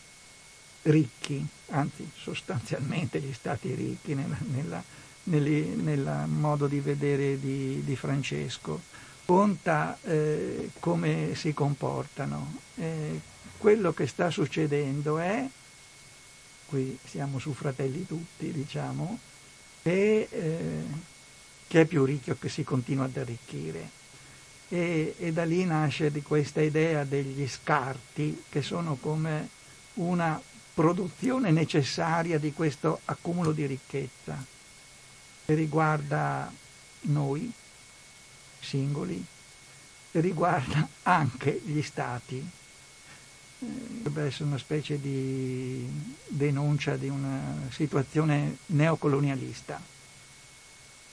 [0.83, 4.83] ricchi, anzi sostanzialmente gli stati ricchi nel
[6.27, 8.79] modo di vedere di, di Francesco,
[9.25, 12.55] conta eh, come si comportano.
[12.75, 13.19] Eh,
[13.57, 15.45] quello che sta succedendo è,
[16.67, 19.19] qui siamo su fratelli tutti, diciamo,
[19.83, 20.83] e eh,
[21.67, 23.98] che è più ricco che si continua ad arricchire.
[24.71, 29.49] E, e da lì nasce di questa idea degli scarti che sono come
[29.95, 30.39] una
[30.73, 34.37] produzione necessaria di questo accumulo di ricchezza
[35.45, 36.51] che riguarda
[37.01, 37.51] noi
[38.59, 39.25] singoli
[40.11, 42.47] riguarda anche gli stati.
[43.59, 45.85] Dovrebbe essere una specie di
[46.27, 49.81] denuncia di una situazione neocolonialista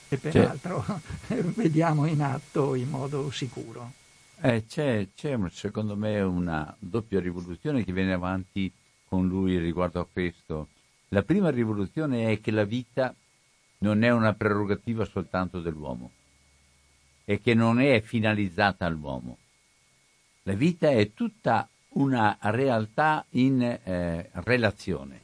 [0.08, 0.84] che peraltro
[1.54, 3.92] vediamo in atto in modo sicuro.
[4.40, 8.70] Eh, c'è, c'è, secondo me una doppia rivoluzione che viene avanti
[9.08, 10.68] con lui riguardo a questo.
[11.08, 13.14] La prima rivoluzione è che la vita
[13.78, 16.10] non è una prerogativa soltanto dell'uomo
[17.24, 19.38] e che non è finalizzata all'uomo.
[20.42, 25.22] La vita è tutta una realtà in eh, relazione.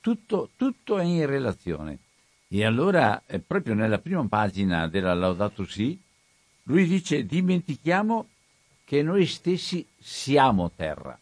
[0.00, 1.98] Tutto, tutto, è in relazione.
[2.52, 5.96] E allora, eh, proprio nella prima pagina della Laudato Si,
[6.64, 8.26] lui dice dimentichiamo
[8.84, 11.16] che noi stessi siamo terra.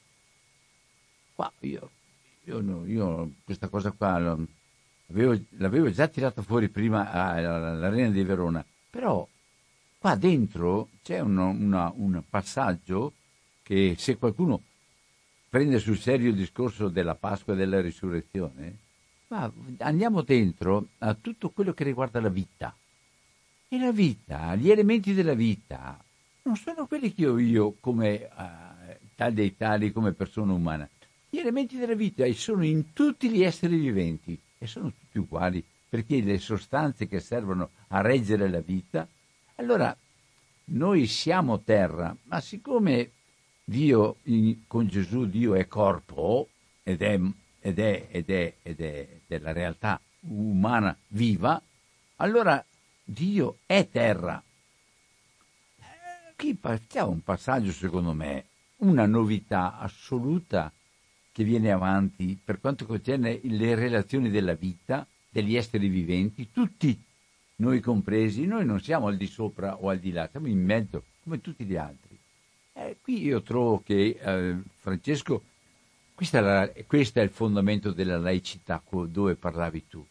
[1.35, 1.91] Qua io,
[2.45, 9.29] io, io questa cosa qua l'avevo, l'avevo, già tirata fuori prima all'Arena di Verona, però
[9.99, 13.13] qua dentro c'è uno, una, un passaggio
[13.63, 14.63] che se qualcuno
[15.51, 18.79] prende sul serio il discorso della Pasqua e della risurrezione,
[19.29, 22.77] ma andiamo dentro a tutto quello che riguarda la vita.
[23.69, 26.03] E la vita, gli elementi della vita,
[26.43, 30.89] non sono quelli che ho io come eh, tal dei tali, come persona umana.
[31.29, 36.21] Gli elementi della vita sono in tutti gli esseri viventi e sono tutti uguali perché
[36.21, 39.09] le sostanze che servono a reggere la vita,
[39.57, 39.97] allora
[40.67, 43.11] noi siamo terra, ma siccome
[43.65, 44.17] Dio
[44.67, 46.49] con Gesù Dio è corpo
[46.83, 47.19] ed è,
[47.69, 51.61] ed è, ed è, ed è della realtà umana viva,
[52.17, 52.65] allora
[53.05, 54.43] Dio è terra.
[56.35, 58.45] Qui c'è un passaggio, secondo me,
[58.77, 60.73] una novità assoluta
[61.33, 66.99] che viene avanti per quanto concerne le relazioni della vita, degli esseri viventi, tutti
[67.57, 71.05] noi compresi, noi non siamo al di sopra o al di là, siamo in mezzo
[71.23, 72.17] come tutti gli altri.
[72.73, 75.43] Eh, qui io trovo che eh, Francesco,
[76.19, 80.05] questo è, questo è il fondamento della laicità dove parlavi tu.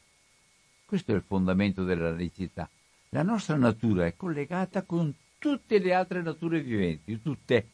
[0.85, 2.69] Questo è il fondamento della laicità.
[3.09, 7.67] La nostra natura è collegata con tutte le altre nature viventi, tutte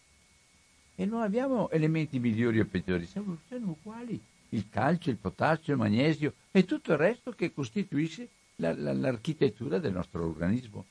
[0.95, 4.19] e non abbiamo elementi migliori o peggiori, siamo, siamo uguali.
[4.49, 9.77] Il calcio, il potassio, il magnesio e tutto il resto che costituisce la, la, l'architettura
[9.77, 10.87] del nostro organismo.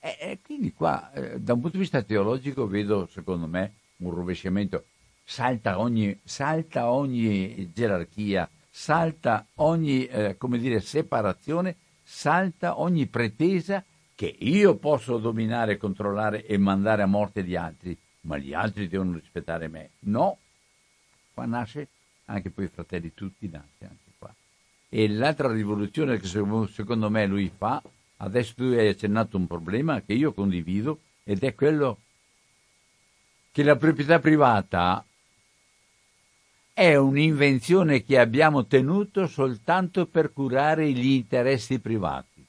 [0.00, 4.10] E, e quindi qua, eh, da un punto di vista teologico, vedo, secondo me, un
[4.10, 4.86] rovesciamento.
[5.30, 13.84] Salta ogni, salta ogni gerarchia, salta ogni, eh, dire, separazione, salta ogni pretesa
[14.16, 19.14] che io posso dominare, controllare e mandare a morte gli altri ma gli altri devono
[19.14, 19.90] rispettare me.
[20.00, 20.38] No,
[21.32, 21.86] qua nasce
[22.24, 24.34] anche poi i fratelli tutti, nasce anche qua.
[24.88, 27.80] E l'altra rivoluzione che secondo me lui fa,
[28.16, 32.00] adesso tu hai accennato un problema che io condivido ed è quello
[33.52, 35.04] che la proprietà privata
[36.80, 42.40] è un'invenzione che abbiamo tenuto soltanto per curare gli interessi privati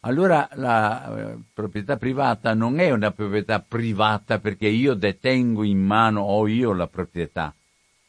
[0.00, 6.20] allora la eh, proprietà privata non è una proprietà privata perché io detengo in mano
[6.20, 7.52] o io la proprietà,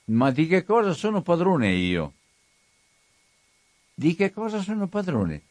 [0.05, 2.13] ma di che cosa sono padrone io?
[3.93, 5.41] Di che cosa sono padrone?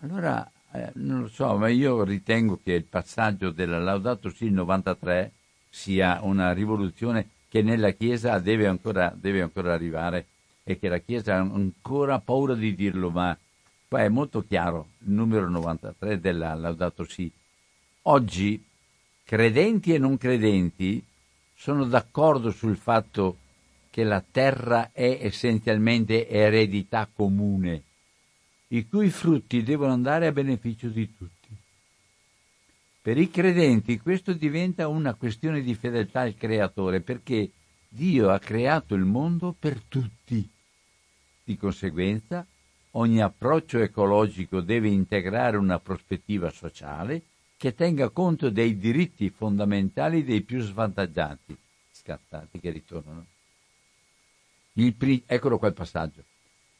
[0.00, 5.32] Allora, eh, non lo so, ma io ritengo che il passaggio della Laudato Si 93
[5.70, 10.26] sia una rivoluzione che nella Chiesa deve ancora, deve ancora arrivare
[10.62, 13.36] e che la Chiesa ha ancora paura di dirlo, ma
[13.88, 17.30] Qua è molto chiaro il numero 93 della Laudato Si.
[18.02, 18.62] Oggi
[19.24, 21.02] credenti e non credenti
[21.54, 23.38] sono d'accordo sul fatto
[23.88, 27.82] che la terra è essenzialmente eredità comune,
[28.68, 31.35] i cui frutti devono andare a beneficio di tutti.
[33.06, 37.52] Per i credenti questo diventa una questione di fedeltà al Creatore, perché
[37.88, 40.44] Dio ha creato il mondo per tutti.
[41.44, 42.44] Di conseguenza,
[42.90, 47.22] ogni approccio ecologico deve integrare una prospettiva sociale
[47.56, 51.56] che tenga conto dei diritti fondamentali dei più svantaggiati,
[51.92, 53.24] scattati che ritornano.
[54.72, 54.96] Il,
[55.26, 56.24] eccolo qua il passaggio.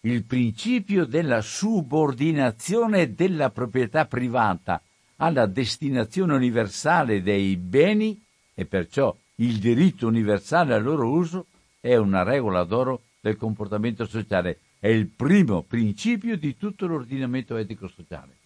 [0.00, 4.82] Il principio della subordinazione della proprietà privata
[5.16, 8.20] alla destinazione universale dei beni
[8.54, 11.46] e perciò il diritto universale al loro uso
[11.80, 18.36] è una regola d'oro del comportamento sociale è il primo principio di tutto l'ordinamento etico-sociale.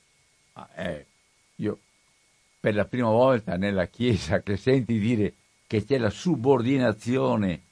[0.54, 1.06] Ah, eh,
[1.56, 1.78] io
[2.58, 5.34] per la prima volta nella Chiesa che senti dire
[5.66, 7.62] che c'è la subordinazione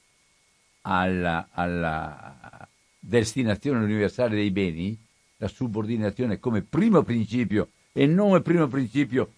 [0.81, 2.67] alla, alla
[2.99, 4.97] destinazione universale dei beni,
[5.37, 9.31] la subordinazione come primo principio e non come primo principio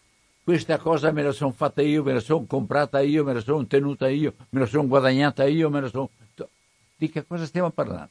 [0.44, 3.66] questa cosa me la sono fatta io, me la sono comprata io, me la sono
[3.68, 6.10] tenuta io, me la sono guadagnata io, me la sono...
[6.96, 8.10] Di che cosa stiamo parlando?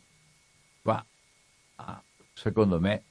[0.81, 1.05] Qua,
[1.77, 3.03] ah, secondo me,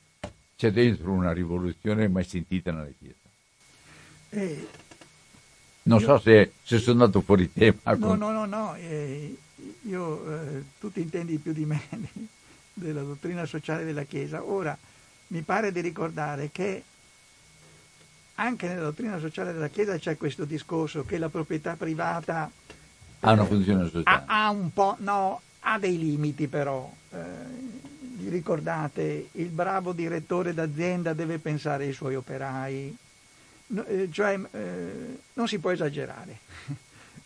[0.56, 3.16] c'è dentro una rivoluzione mai sentita nella Chiesa.
[4.30, 4.68] Eh,
[5.84, 6.06] non io...
[6.06, 7.80] so se, se, sono andato fuori tema.
[7.84, 8.18] No, con...
[8.18, 9.38] no, no, no, eh,
[9.84, 11.82] io, eh, tu ti intendi più di me
[12.74, 14.44] della dottrina sociale della Chiesa.
[14.44, 14.78] Ora,
[15.28, 16.84] mi pare di ricordare che
[18.40, 22.50] anche nella dottrina sociale della Chiesa c'è questo discorso che la proprietà privata
[23.22, 24.04] ha una funzione sociale.
[24.06, 26.90] Ha, ha un po', no, ha dei limiti però.
[27.12, 27.18] Eh,
[28.20, 32.98] vi ricordate, il bravo direttore d'azienda deve pensare ai suoi operai,
[33.68, 36.38] no, eh, cioè eh, non si può esagerare.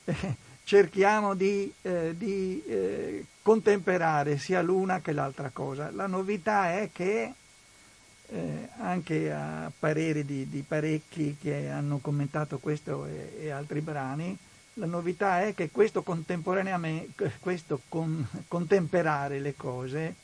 [0.66, 5.92] Cerchiamo di, eh, di eh, contemperare sia l'una che l'altra cosa.
[5.92, 7.34] La novità è che
[8.34, 14.36] eh, anche a parere di, di, parecchi che hanno commentato questo e, e, altri brani,
[14.76, 20.16] la novità è che questo contemporaneamente, questo con, contemperare le cose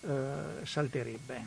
[0.00, 1.46] eh, salterebbe.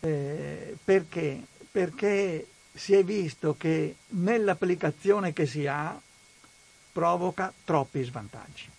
[0.00, 1.42] Eh, perché?
[1.70, 6.00] Perché si è visto che nell'applicazione che si ha
[6.90, 8.70] provoca troppi svantaggi.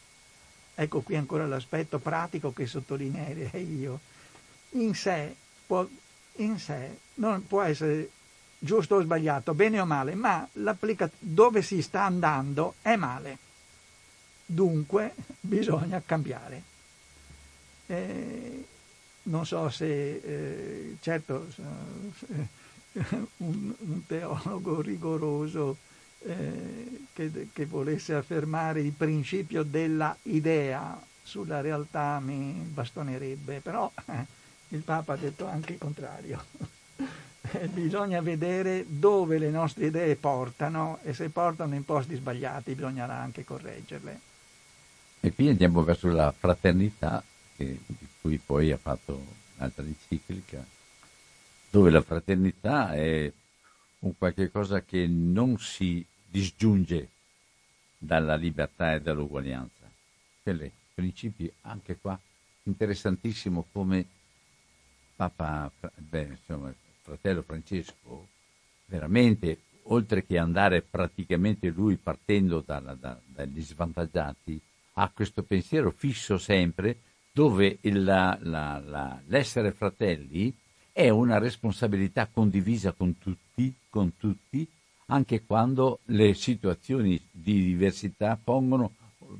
[0.73, 3.99] Ecco qui ancora l'aspetto pratico che sottolineerei io.
[4.71, 5.87] In sé può,
[6.37, 8.09] in sé non può essere
[8.57, 10.47] giusto o sbagliato, bene o male, ma
[11.19, 13.37] dove si sta andando è male.
[14.45, 16.73] Dunque bisogna cambiare.
[17.87, 18.65] Eh,
[19.23, 21.47] non so se, eh, certo,
[23.37, 25.77] un, un, teologo rigoroso
[26.21, 34.25] eh, che, che, volesse affermare il principio della idea sulla realtà mi bastonerebbe, però eh,
[34.69, 36.43] il Papa ha detto anche il contrario.
[37.71, 43.43] bisogna vedere dove le nostre idee portano e se portano in posti sbagliati bisognerà anche
[43.43, 44.19] correggerle.
[45.19, 47.23] E qui andiamo verso la fraternità,
[47.55, 50.63] che, di cui poi ha fatto un'altra enciclica,
[51.69, 53.31] dove la fraternità è
[53.99, 57.09] un qualche cosa che non si disgiunge
[57.97, 59.89] dalla libertà e dall'uguaglianza.
[60.43, 62.17] Quelli principi anche qua
[62.63, 64.05] interessantissimo come
[65.15, 68.27] Papa, beh, insomma, fratello Francesco,
[68.85, 74.59] veramente, oltre che andare praticamente lui partendo dalla, da, dagli svantaggiati,
[74.93, 76.99] ha questo pensiero fisso sempre
[77.31, 80.53] dove la, la, la, l'essere fratelli
[80.91, 84.65] è una responsabilità condivisa con tutti, con tutti,
[85.07, 88.93] anche quando le situazioni di diversità pongono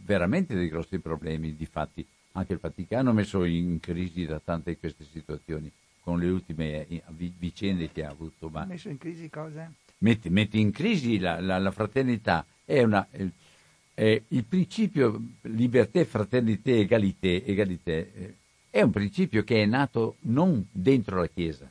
[0.04, 1.56] veramente dei grossi problemi.
[1.56, 2.06] Difatti,
[2.36, 5.72] anche il Vaticano è messo in crisi da tante queste situazioni
[6.02, 8.50] con le ultime eh, vicende che ha avuto.
[8.50, 9.72] Ma messo in crisi cosa?
[10.00, 13.08] Mette, mette in crisi la, la, la fraternità, è, una,
[13.94, 18.36] è, il principio libertà, fraternità, egalité, egalité eh,
[18.70, 21.68] è un principio che è nato non dentro la Chiesa,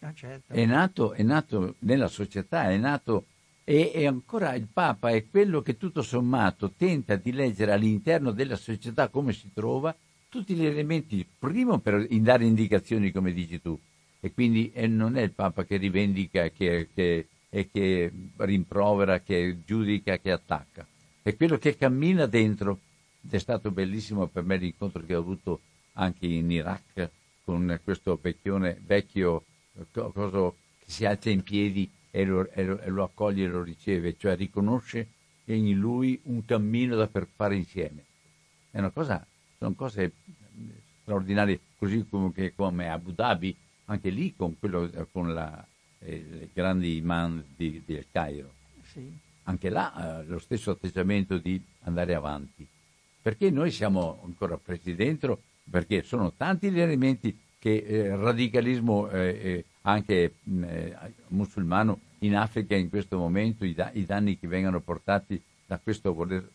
[0.00, 0.52] ah, certo.
[0.52, 3.26] è, nato, è, nato, nella società, è nato
[3.62, 8.56] e, e, ancora il Papa è quello che tutto sommato tenta di leggere all'interno della
[8.56, 9.94] società come si trova
[10.36, 13.78] tutti gli elementi, primo per dare indicazioni come dici tu,
[14.20, 19.60] e quindi eh, non è il Papa che rivendica, che, che, e che rimprovera, che
[19.64, 20.86] giudica, che attacca,
[21.22, 22.80] è quello che cammina dentro.
[23.24, 25.60] Ed è stato bellissimo per me l'incontro che ho avuto
[25.94, 27.10] anche in Iraq
[27.42, 29.44] con questo vecchione, vecchio
[29.90, 33.62] coso che si alza in piedi e lo, e, lo, e lo, accoglie e lo
[33.62, 35.08] riceve, cioè riconosce
[35.46, 38.04] in lui un cammino da per fare insieme.
[38.70, 39.26] È una cosa
[39.58, 40.12] sono cose
[41.02, 45.64] straordinarie, così come, come Abu Dhabi, anche lì con, quello, con la,
[46.00, 48.52] eh, grandi imam di, di El Cairo.
[48.82, 49.10] Sì.
[49.44, 52.66] Anche là eh, lo stesso atteggiamento di andare avanti.
[53.22, 55.42] Perché noi siamo ancora presi dentro?
[55.68, 60.96] Perché sono tanti gli elementi che il eh, radicalismo eh, eh, anche eh,
[61.28, 66.14] musulmano in Africa in questo momento, i, da- i danni che vengono portati da questo
[66.14, 66.48] voler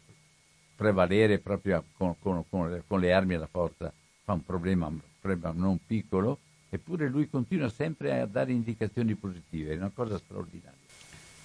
[0.81, 5.53] prevalere proprio con, con, con, con, le armi alla forza fa un problema, un problema
[5.55, 10.79] non piccolo, eppure lui continua sempre a dare indicazioni positive, è una cosa straordinaria.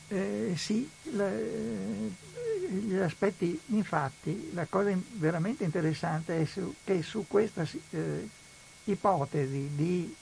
[0.09, 2.11] Eh, sì, la, eh,
[2.71, 8.27] gli aspetti, infatti, la cosa veramente interessante è su, che su questa eh,
[8.85, 10.17] ipotesi di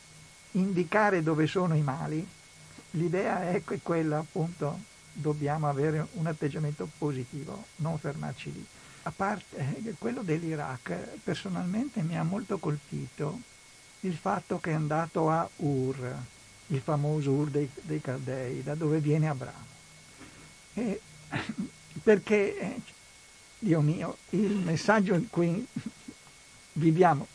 [0.52, 2.26] indicare dove sono i mali,
[2.92, 4.76] l'idea è quella appunto
[5.12, 8.66] dobbiamo avere un atteggiamento positivo, non fermarci lì.
[9.06, 13.40] A parte eh, quello dell'Iraq, personalmente mi ha molto colpito
[14.00, 16.16] il fatto che è andato a Ur,
[16.68, 19.66] il famoso Ur dei, dei Caldei, da dove viene Abramo.
[20.72, 21.00] E,
[22.02, 22.80] perché, eh,
[23.58, 25.66] Dio mio, il messaggio in cui
[26.72, 27.26] viviamo,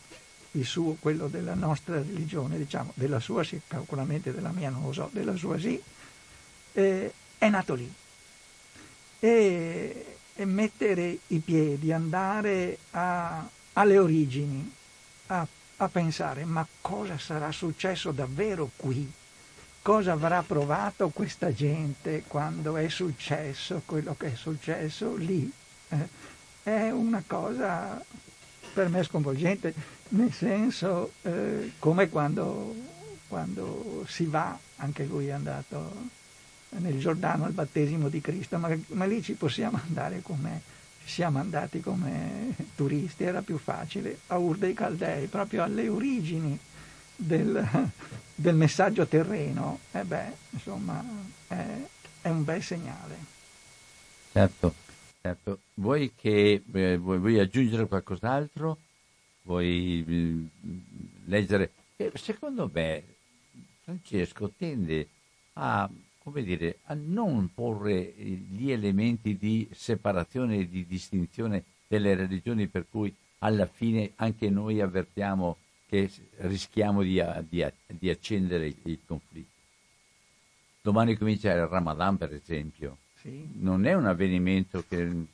[0.52, 4.92] il suo, quello della nostra religione, diciamo, della sua sì, sicuramente della mia non lo
[4.92, 5.80] so, della sua sì,
[6.72, 7.92] eh, è nato lì.
[9.20, 14.72] E mettere i piedi, andare a, alle origini,
[15.26, 19.10] a, a pensare ma cosa sarà successo davvero qui?
[19.82, 25.50] Cosa avrà provato questa gente quando è successo quello che è successo lì?
[25.88, 26.08] Eh,
[26.62, 28.04] è una cosa
[28.72, 29.74] per me sconvolgente,
[30.10, 32.74] nel senso eh, come quando,
[33.28, 36.18] quando si va, anche lui è andato
[36.78, 40.78] nel Giordano al battesimo di Cristo, ma, ma lì ci possiamo andare come
[41.10, 46.56] siamo andati come turisti, era più facile, a Ur dei Caldei, proprio alle origini
[47.16, 47.66] del,
[48.34, 51.04] del messaggio terreno, e eh beh, insomma,
[51.48, 51.66] è,
[52.22, 53.16] è, un bel segnale.
[54.32, 54.74] Certo,
[55.20, 55.58] certo.
[55.74, 58.78] Vuoi, che, eh, vuoi, vuoi aggiungere qualcos'altro?
[59.42, 60.48] Vuoi eh,
[61.24, 61.72] leggere?
[62.14, 63.02] Secondo me
[63.82, 65.08] Francesco tende
[65.54, 65.90] a
[66.30, 72.86] come dire, a non porre gli elementi di separazione e di distinzione delle religioni per
[72.88, 75.56] cui alla fine anche noi avvertiamo
[75.88, 79.58] che rischiamo di, di, di accendere il conflitto.
[80.82, 82.98] Domani comincia il Ramadan, per esempio.
[83.20, 83.48] Sì.
[83.54, 85.26] Non è un avvenimento che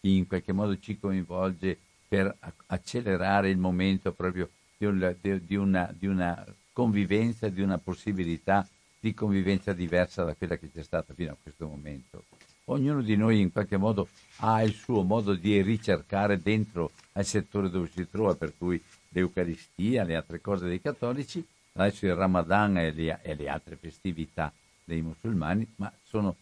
[0.00, 1.78] in qualche modo ci coinvolge
[2.08, 2.34] per
[2.66, 8.66] accelerare il momento proprio di una, di una, di una convivenza, di una possibilità
[9.00, 12.24] di convivenza diversa da quella che c'è stata fino a questo momento.
[12.66, 17.70] Ognuno di noi in qualche modo ha il suo modo di ricercare dentro al settore
[17.70, 22.92] dove si trova, per cui l'Eucaristia, le altre cose dei cattolici, adesso il Ramadan e
[22.92, 24.52] le, e le altre festività
[24.84, 26.36] dei musulmani, ma sono,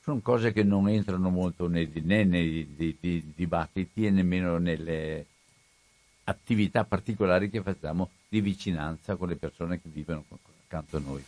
[0.00, 5.26] sono, cose che non entrano molto nei, né nei di, di, dibattiti e nemmeno nelle
[6.24, 10.24] attività particolari che facciamo di vicinanza con le persone che vivono
[10.64, 11.24] accanto a noi.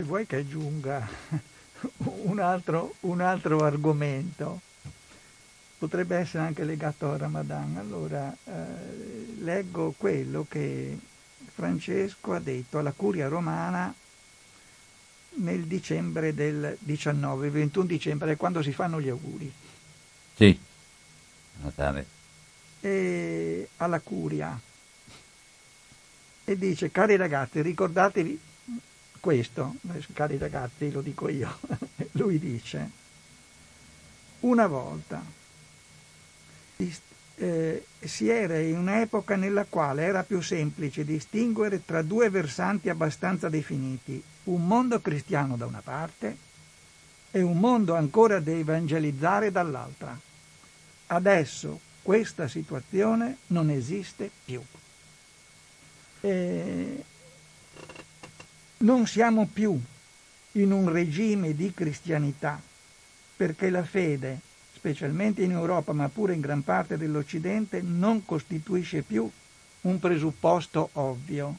[0.00, 1.06] Vuoi che aggiunga
[2.22, 4.60] un altro, un altro argomento?
[5.76, 7.76] Potrebbe essere anche legato al Ramadan.
[7.76, 10.96] Allora, eh, leggo quello che
[11.52, 13.92] Francesco ha detto alla curia romana
[15.34, 19.52] nel dicembre del 19, 21 dicembre, quando si fanno gli auguri.
[20.36, 20.58] Sì,
[21.62, 22.06] Natale.
[22.80, 24.58] E alla curia.
[26.44, 28.40] E dice, cari ragazzi, ricordatevi
[29.20, 29.76] questo,
[30.12, 31.58] cari ragazzi, lo dico io,
[32.12, 32.90] lui dice,
[34.40, 35.22] una volta
[37.40, 43.48] eh, si era in un'epoca nella quale era più semplice distinguere tra due versanti abbastanza
[43.48, 46.36] definiti, un mondo cristiano da una parte
[47.30, 50.18] e un mondo ancora da evangelizzare dall'altra.
[51.06, 54.62] Adesso questa situazione non esiste più.
[56.20, 57.04] E
[58.78, 59.78] non siamo più
[60.52, 62.60] in un regime di cristianità,
[63.36, 64.40] perché la fede,
[64.74, 69.30] specialmente in Europa, ma pure in gran parte dell'Occidente, non costituisce più
[69.82, 71.58] un presupposto ovvio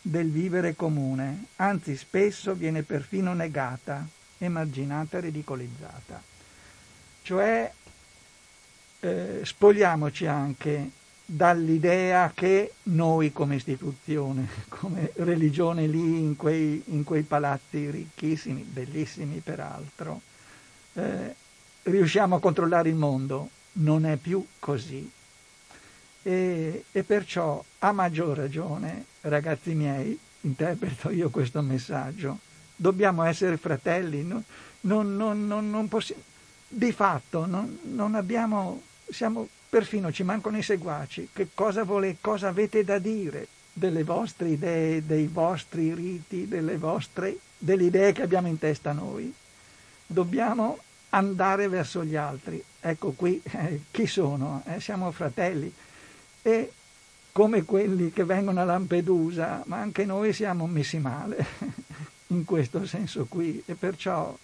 [0.00, 4.06] del vivere comune, anzi spesso viene perfino negata,
[4.38, 6.22] emarginata ridicolizzata.
[7.22, 7.72] Cioè
[9.00, 10.90] eh, spogliamoci anche
[11.30, 19.40] dall'idea che noi come istituzione, come religione lì in quei, in quei palazzi ricchissimi, bellissimi
[19.44, 20.22] peraltro,
[20.94, 21.34] eh,
[21.82, 23.50] riusciamo a controllare il mondo.
[23.72, 25.08] Non è più così.
[26.22, 32.38] E, e, perciò a maggior ragione, ragazzi miei, interpreto io questo messaggio,
[32.74, 34.42] dobbiamo essere fratelli, no?
[34.82, 36.22] non, non, non, non possiamo,
[36.68, 41.28] di fatto non, abbiamo, siamo perfino ci mancano i seguaci.
[41.32, 47.36] Che cosa, vole, cosa avete da dire delle vostre idee, dei vostri riti, delle, vostre,
[47.56, 49.32] delle idee che abbiamo in testa noi?
[50.06, 50.78] Dobbiamo
[51.10, 52.62] andare verso gli altri.
[52.80, 54.62] Ecco qui eh, chi sono?
[54.66, 55.72] Eh, siamo fratelli.
[56.42, 56.72] E
[57.32, 61.46] come quelli che vengono a Lampedusa, ma anche noi siamo messi male
[62.28, 64.36] in questo senso qui e perciò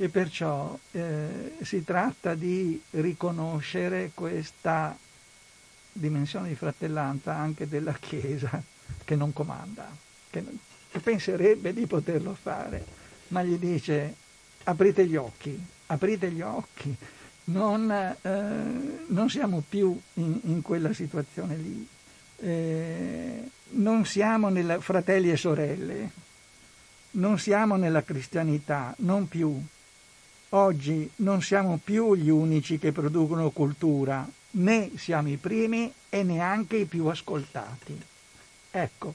[0.00, 4.96] e perciò eh, si tratta di riconoscere questa
[5.92, 8.62] dimensione di fratellanza anche della Chiesa
[9.04, 9.94] che non comanda,
[10.30, 10.42] che,
[10.90, 12.82] che penserebbe di poterlo fare,
[13.28, 14.14] ma gli dice
[14.64, 16.96] aprite gli occhi, aprite gli occhi,
[17.44, 21.86] non, eh, non siamo più in, in, quella situazione lì,
[22.38, 26.10] eh, non siamo nella, fratelli e sorelle,
[27.12, 29.62] non siamo nella cristianità, non più.
[30.52, 36.76] Oggi non siamo più gli unici che producono cultura, né siamo i primi e neanche
[36.78, 37.96] i più ascoltati.
[38.72, 39.14] Ecco,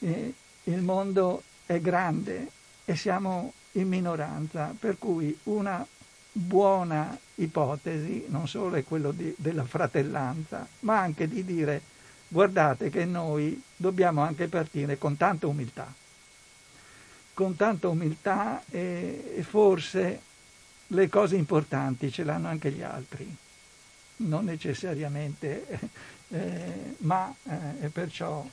[0.00, 0.34] eh,
[0.64, 2.50] il mondo è grande
[2.84, 5.86] e siamo in minoranza, per cui una
[6.30, 11.80] buona ipotesi non solo è quello di, della fratellanza, ma anche di dire
[12.28, 15.90] guardate che noi dobbiamo anche partire con tanta umiltà,
[17.32, 20.28] con tanta umiltà e, e forse
[20.92, 23.36] le cose importanti ce l'hanno anche gli altri,
[24.16, 25.78] non necessariamente,
[26.28, 28.46] eh, ma eh, perciò,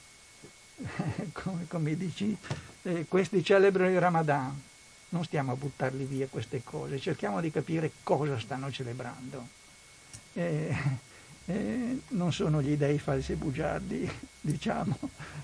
[1.34, 2.36] come, come dici,
[2.84, 4.62] eh, questi celebrano il Ramadan,
[5.10, 9.48] non stiamo a buttarli via queste cose, cerchiamo di capire cosa stanno celebrando.
[10.34, 10.76] Eh,
[11.46, 14.10] eh, non sono gli dei falsi bugiardi,
[14.42, 14.98] diciamo,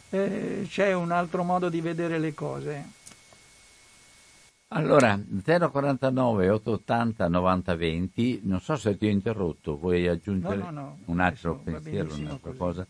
[0.09, 3.01] eh, c'è un altro modo di vedere le cose.
[4.75, 10.97] Allora, 049 880 9020, non so se ti ho interrotto, vuoi aggiungere no, no, no,
[11.05, 12.57] un altro pensiero, un'altra così.
[12.57, 12.87] cosa?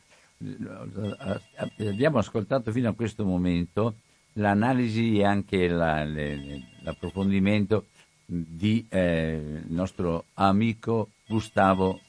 [1.79, 3.95] Abbiamo ascoltato fino a questo momento
[4.33, 7.87] l'analisi e anche la, le, l'approfondimento
[8.25, 11.99] di eh, nostro amico Gustavo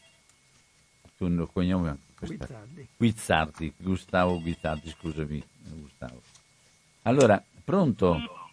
[1.53, 2.89] cognome Guizzardi.
[2.97, 5.43] Guizzardi, Gustavo Guizzardi, scusami
[5.81, 6.23] Gustavo.
[7.03, 8.44] Allora, pronto?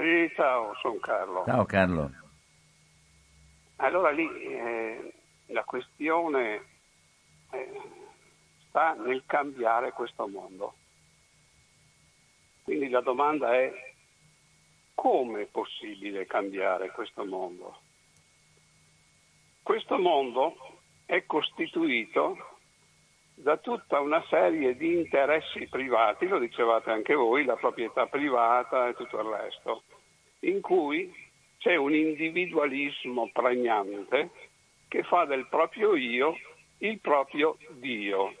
[0.00, 1.44] Sì, ciao, sono Carlo.
[1.44, 2.10] Ciao Carlo.
[3.76, 5.12] Allora lì eh,
[5.48, 6.64] la questione
[7.50, 7.80] eh,
[8.66, 10.74] sta nel cambiare questo mondo.
[12.62, 13.70] Quindi la domanda è
[14.94, 17.80] come è possibile cambiare questo mondo?
[19.62, 20.56] Questo mondo
[21.04, 22.38] è costituito
[23.42, 28.94] da tutta una serie di interessi privati, lo dicevate anche voi, la proprietà privata e
[28.94, 29.82] tutto il resto,
[30.40, 31.12] in cui
[31.58, 34.30] c'è un individualismo pregnante
[34.88, 36.36] che fa del proprio io
[36.78, 38.34] il proprio Dio.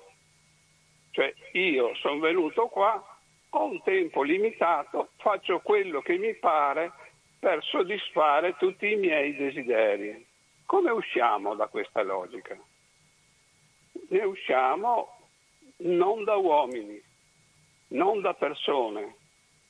[1.10, 3.04] Cioè io sono venuto qua
[3.50, 6.92] ho un tempo limitato, faccio quello che mi pare
[7.38, 10.24] per soddisfare tutti i miei desideri.
[10.66, 12.56] Come usciamo da questa logica?
[14.08, 15.18] Ne usciamo
[15.78, 17.02] non da uomini,
[17.88, 19.16] non da persone,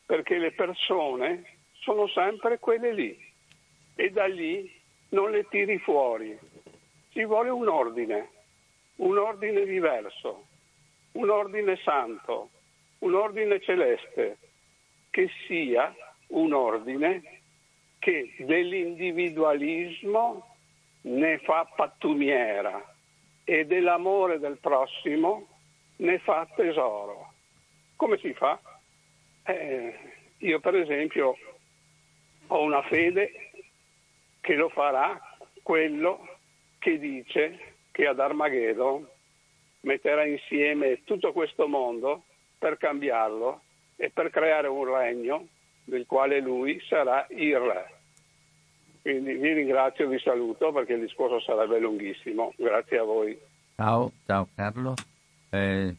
[0.05, 3.16] perché le persone sono sempre quelle lì
[3.95, 4.70] e da lì
[5.11, 6.37] non le tiri fuori.
[7.11, 8.31] Ci vuole un ordine,
[8.97, 10.47] un ordine diverso,
[11.12, 12.51] un ordine santo,
[12.99, 14.39] un ordine celeste
[15.11, 15.95] che sia
[16.28, 17.22] un ordine
[17.99, 20.57] che dell'individualismo
[21.03, 22.95] ne fa pattumiera
[23.45, 25.49] e dell'amore del prossimo
[25.97, 27.33] ne fa tesoro.
[27.97, 28.61] Come si fa?
[29.45, 29.99] Eh,
[30.39, 31.37] io per esempio
[32.53, 33.33] ho una fede
[34.41, 35.21] che lo farà
[35.63, 36.27] quello
[36.79, 39.07] che dice che ad Armageddon
[39.81, 42.25] metterà insieme tutto questo mondo
[42.59, 43.63] per cambiarlo
[43.97, 45.47] e per creare un regno
[45.85, 47.95] del quale lui sarà il re.
[49.03, 52.53] Quindi vi ringrazio vi saluto perché il discorso sarebbe lunghissimo.
[52.57, 53.39] Grazie a voi.
[53.77, 54.95] Ciao, ciao Carlo.
[55.51, 55.95] Eh,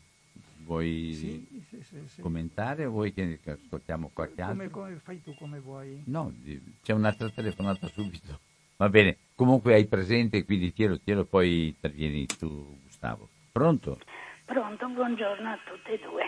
[0.72, 2.22] vuoi sì, sì, sì, sì.
[2.22, 4.69] commentare o vuoi che ascoltiamo qualche altro?
[4.69, 6.01] Come, come fai tu, come vuoi?
[6.05, 6.34] No,
[6.82, 8.39] c'è un'altra telefonata subito.
[8.78, 13.30] Va bene, comunque hai presente, quindi tielo, tielo, poi intervieni tu Gustavo.
[13.51, 13.99] Pronto?
[14.45, 16.24] Pronto, buongiorno a tutte e due.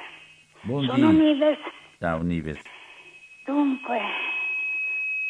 [0.62, 0.88] Buondì.
[0.88, 1.58] Sono Nives.
[2.00, 2.62] Ciao Nives.
[3.46, 4.00] Dunque,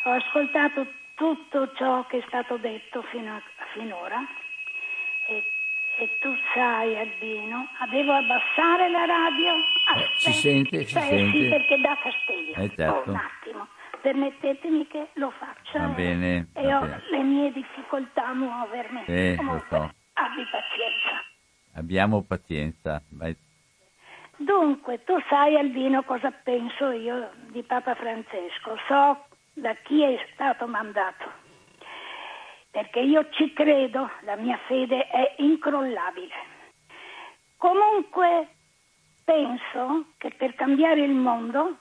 [0.06, 0.86] ho ascoltato
[1.16, 3.42] tutto ciò che è stato detto fino a,
[3.74, 4.20] finora
[5.28, 5.44] e,
[5.98, 9.54] e, tu sai Albino, devo abbassare la radio?
[9.56, 11.38] Eh, si sente, si sente.
[11.38, 12.56] Sì, perché dà fastidio.
[12.56, 13.10] Eh, certo.
[13.10, 13.68] Oh, un attimo,
[14.02, 15.80] permettetemi che lo faccia.
[15.80, 17.04] Va bene, E va ho bene.
[17.12, 19.04] le mie difficoltà a muovermi.
[19.06, 19.94] Sì, lo Comunque, so.
[20.14, 21.24] abbi pazienza.
[21.76, 23.02] Abbiamo pazienza.
[23.10, 23.36] Vai.
[24.38, 30.68] Dunque, tu sai Albino cosa penso io di Papa Francesco, so da chi è stato
[30.68, 31.32] mandato,
[32.74, 36.34] perché io ci credo, la mia fede è incrollabile.
[37.56, 38.48] Comunque
[39.24, 41.78] penso che per cambiare il mondo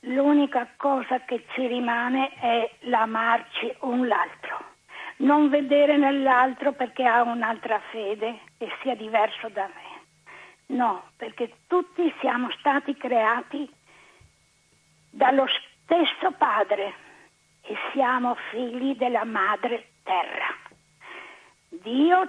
[0.00, 4.58] l'unica cosa che ci rimane è l'amarci un l'altro,
[5.18, 10.00] non vedere nell'altro perché ha un'altra fede e sia diverso da me.
[10.74, 13.70] No, perché tutti siamo stati creati
[15.10, 16.94] dallo stesso Padre
[17.60, 20.54] e siamo figli della Madre Terra.
[21.68, 22.28] Dio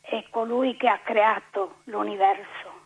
[0.00, 2.84] è colui che ha creato l'universo,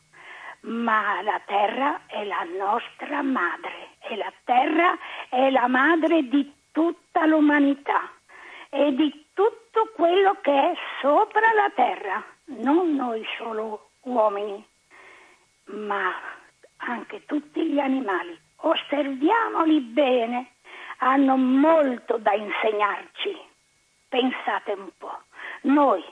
[0.63, 4.97] ma la Terra è la nostra madre e la Terra
[5.29, 8.11] è la madre di tutta l'umanità
[8.71, 12.25] e di tutto quello che è sopra la terra,
[12.63, 14.65] non noi solo uomini,
[15.65, 16.13] ma
[16.77, 18.39] anche tutti gli animali.
[18.63, 20.53] Osserviamoli bene,
[20.99, 23.49] hanno molto da insegnarci.
[24.11, 25.21] Pensate un po',
[25.63, 26.05] noi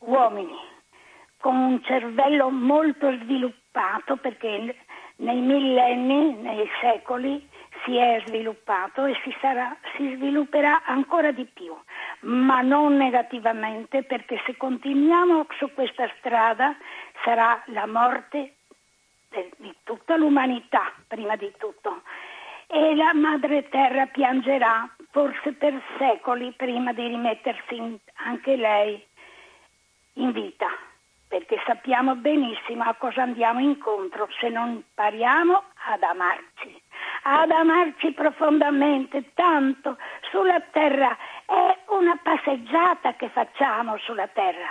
[0.00, 0.58] uomini
[1.38, 4.76] con un cervello molto sviluppato perché
[5.16, 7.48] nei millenni, nei secoli
[7.82, 11.74] si è sviluppato e si, sarà, si svilupperà ancora di più,
[12.20, 16.76] ma non negativamente perché se continuiamo su questa strada
[17.24, 18.56] sarà la morte
[19.56, 22.02] di tutta l'umanità, prima di tutto.
[22.66, 29.04] E la madre terra piangerà forse per secoli prima di rimettersi in, anche lei
[30.14, 30.68] in vita,
[31.28, 36.88] perché sappiamo benissimo a cosa andiamo incontro se non impariamo ad amarci
[37.22, 39.98] ad amarci profondamente, tanto
[40.30, 44.70] sulla terra è una passeggiata che facciamo sulla terra.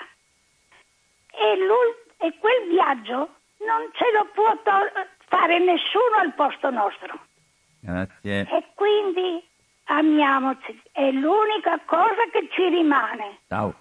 [1.32, 7.20] E, lui, e quel viaggio non ce lo può to- fare nessuno al posto nostro.
[7.82, 8.48] Grazie.
[8.50, 9.48] E quindi
[9.90, 13.40] amiamoci, è l'unica cosa che ci rimane.
[13.48, 13.76] Ciao.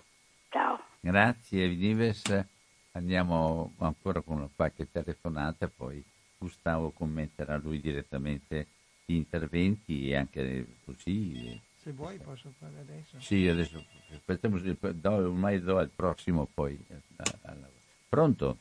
[0.51, 0.81] Ciao.
[1.01, 2.47] Grazie Vives.
[2.93, 6.03] Andiamo ancora con qualche telefonata, poi
[6.37, 8.67] Gustavo commenterà lui direttamente
[9.05, 11.61] gli interventi e anche così.
[11.77, 13.21] Se vuoi posso fare adesso.
[13.21, 16.79] Sì, adesso aspettiamo, do, ormai do al prossimo poi.
[18.09, 18.59] Pronto?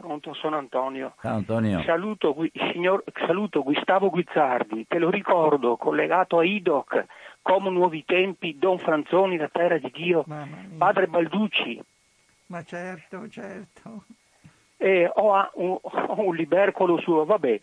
[0.00, 1.14] Pronto, sono Antonio.
[1.20, 1.82] Ciao Antonio.
[1.82, 2.34] Saluto,
[2.72, 7.04] signor, saluto Gustavo Guizzardi, te lo ricordo, collegato a IDOC,
[7.42, 10.24] come nuovi tempi, Don Franzoni, la terra di Dio,
[10.78, 11.82] padre Balducci.
[12.46, 14.04] Ma certo, certo
[14.80, 17.60] eh, ho, un, ho, un, libercolo suo, vabbè.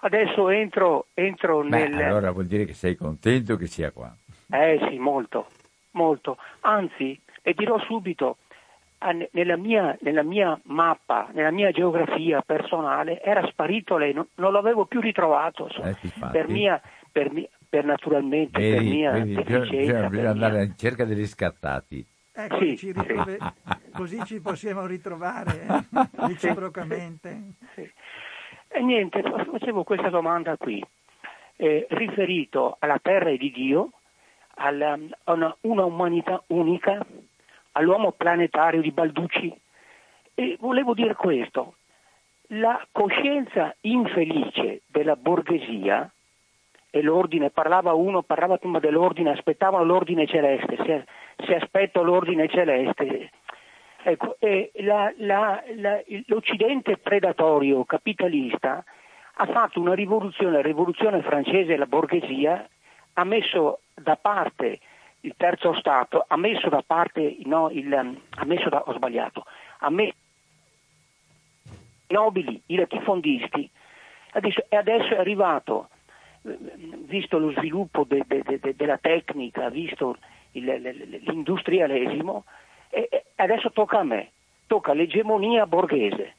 [0.00, 2.02] Adesso entro, entro Beh, nel...
[2.02, 4.14] Allora vuol dire che sei contento che sia qua.
[4.50, 5.46] Eh sì, molto,
[5.92, 6.36] molto.
[6.60, 8.36] Anzi, le dirò subito,
[9.30, 14.86] nella mia, nella mia, mappa, nella mia geografia personale, era sparito lei, non, non l'avevo
[14.86, 15.68] più ritrovato.
[15.68, 15.96] Eh,
[16.30, 16.80] per mia,
[17.10, 22.04] per, mia, per naturalmente, vedi, per mia vedi, bisogna, bisogna andare in cerca dei riscattati.
[22.32, 23.38] Ecco, sì, ci ritrove...
[23.38, 23.90] sì.
[23.92, 26.08] così ci possiamo ritrovare eh?
[26.26, 27.54] reciprocamente.
[27.74, 27.90] Sì.
[28.68, 30.84] E niente, facevo questa domanda qui,
[31.56, 33.90] eh, riferito alla terra di Dio,
[34.54, 37.04] alla, a una, una, umanità unica,
[37.72, 39.60] all'uomo planetario di Balducci.
[40.34, 41.74] E volevo dire questo,
[42.48, 46.10] la coscienza infelice della borghesia
[46.90, 51.04] e l'ordine, parlava uno, parlava prima dell'ordine, aspettavano l'ordine celeste, se,
[51.44, 53.30] se aspetto l'ordine celeste.
[54.02, 54.36] Ecco,
[54.74, 58.82] la, la, la, l'Occidente predatorio capitalista
[59.40, 62.66] ha fatto una rivoluzione, la rivoluzione francese, la borghesia,
[63.14, 64.78] ha messo da parte
[65.20, 69.44] il terzo Stato, ha messo da parte, no, il, ha messo da, ho sbagliato,
[69.78, 70.14] ha messo
[72.08, 73.68] i nobili, i latifondisti,
[74.32, 75.88] adesso, e adesso è arrivato
[76.42, 80.16] visto lo sviluppo de, de, de, della tecnica, visto
[80.52, 82.44] il, l'industrialesimo,
[82.90, 84.30] e adesso tocca a me,
[84.66, 86.34] tocca l'egemonia borghese.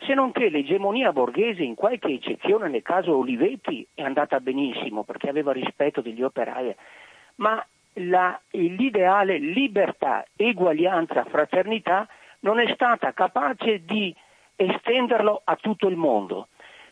[0.00, 5.28] Se non che l'egemonia borghese, in qualche eccezione, nel caso Olivetti, è andata benissimo perché
[5.28, 6.74] aveva rispetto degli operai,
[7.36, 7.64] ma
[7.98, 12.06] la, l'ideale libertà, eguaglianza, fraternità
[12.40, 14.14] non è stata capace di
[14.56, 16.48] estenderlo a tutto il mondo.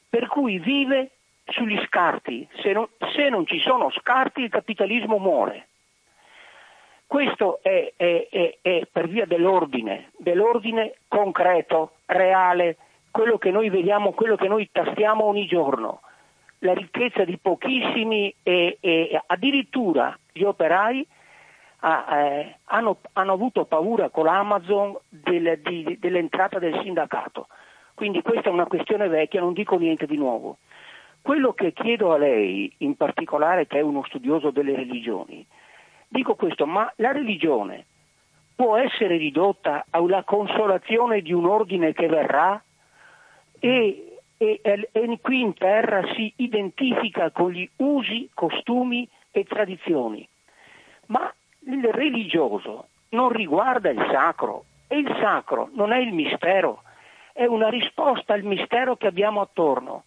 [0.09, 1.11] Per cui vive
[1.47, 2.49] sugli scarti.
[2.61, 5.69] Se non, se non ci sono scarti il capitalismo muore.
[7.07, 12.77] Questo è, è, è, è, per via dell'ordine, dell'ordine concreto, reale,
[13.13, 16.01] quello che noi vediamo, quello che noi tastiamo ogni giorno.
[16.61, 21.07] La ricchezza di pochissimi e, e addirittura gli operai
[21.81, 27.49] ah, eh, hanno, hanno, avuto paura con l'Amazon del, di, dell'entrata del sindacato.
[27.95, 30.59] Quindi questa è una questione vecchia, non dico niente di nuovo.
[31.23, 35.45] Quello che chiedo a lei, in particolare che è uno studioso delle religioni,
[36.09, 37.87] dico questo, ma la religione
[38.55, 42.63] può essere ridotta alla consolazione di un ordine che verrà
[43.59, 50.27] e, e, e qui in terra si identifica con gli usi, costumi e tradizioni.
[51.07, 51.33] Ma
[51.67, 56.83] il religioso non riguarda il sacro e il sacro non è il mistero,
[57.33, 60.05] è una risposta al mistero che abbiamo attorno.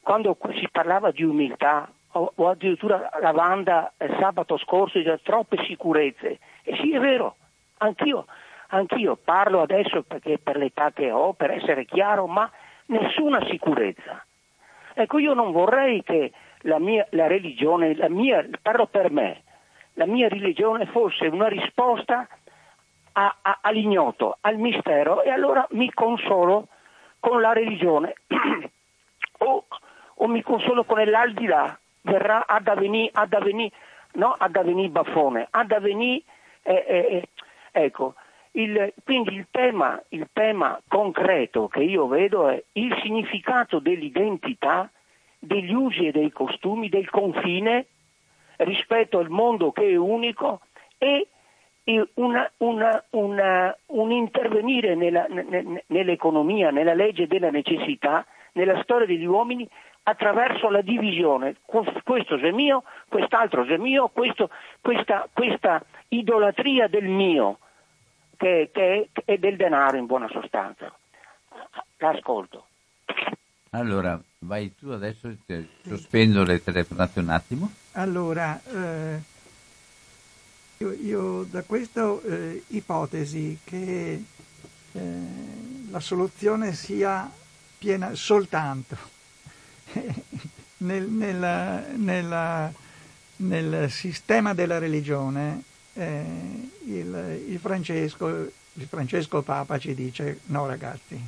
[0.00, 5.62] Quando si parlava di umiltà, o, o addirittura la Wanda eh, sabato scorso diceva troppe
[5.64, 7.36] sicurezze, e sì è vero,
[7.78, 8.26] anch'io,
[8.68, 12.50] anch'io parlo adesso perché per l'età che ho, per essere chiaro, ma
[12.90, 14.24] nessuna sicurezza.
[14.94, 16.32] Ecco, io non vorrei che
[16.62, 19.42] la mia la religione, la mia, parlo per me,
[19.94, 22.28] la mia religione fosse una risposta
[23.12, 26.68] a, a, all'ignoto, al mistero e allora mi consolo
[27.18, 28.14] con la religione
[29.38, 29.64] o,
[30.14, 33.74] o, mi consolo con l'aldilà, verrà ad avvenire, ad avvenire,
[34.14, 36.22] no, ad avvenire baffone, ad avvenire,
[36.62, 37.28] eh, eh, eh,
[37.72, 38.14] ecco,
[38.52, 44.90] il, quindi il tema, il tema concreto che io vedo è il significato dell'identità,
[45.38, 47.86] degli usi e dei costumi, del confine
[48.56, 50.60] rispetto al mondo che è unico
[50.98, 51.28] e
[52.14, 55.26] una, una, una, un intervenire nella,
[55.86, 59.68] nell'economia, nella legge della necessità, nella storia degli uomini
[60.02, 61.56] attraverso la divisione.
[61.64, 67.58] Questo è mio, quest'altro è mio, questo, questa, questa, idolatria del mio,
[68.40, 70.90] che, che è del denaro in buona sostanza.
[71.98, 72.64] L'ascolto.
[73.70, 75.30] Allora, vai tu adesso,
[75.84, 77.70] sospendo le telefonate un attimo.
[77.92, 79.20] Allora, eh,
[80.78, 84.24] io, io, da questa eh, ipotesi che
[84.92, 85.00] eh,
[85.90, 87.30] la soluzione sia
[87.78, 88.96] piena soltanto
[90.78, 92.72] nel, nella, nella,
[93.36, 95.62] nel, sistema della religione,
[95.94, 96.24] eh,
[96.84, 101.20] il, il, Francesco, il Francesco Papa ci dice no ragazzi,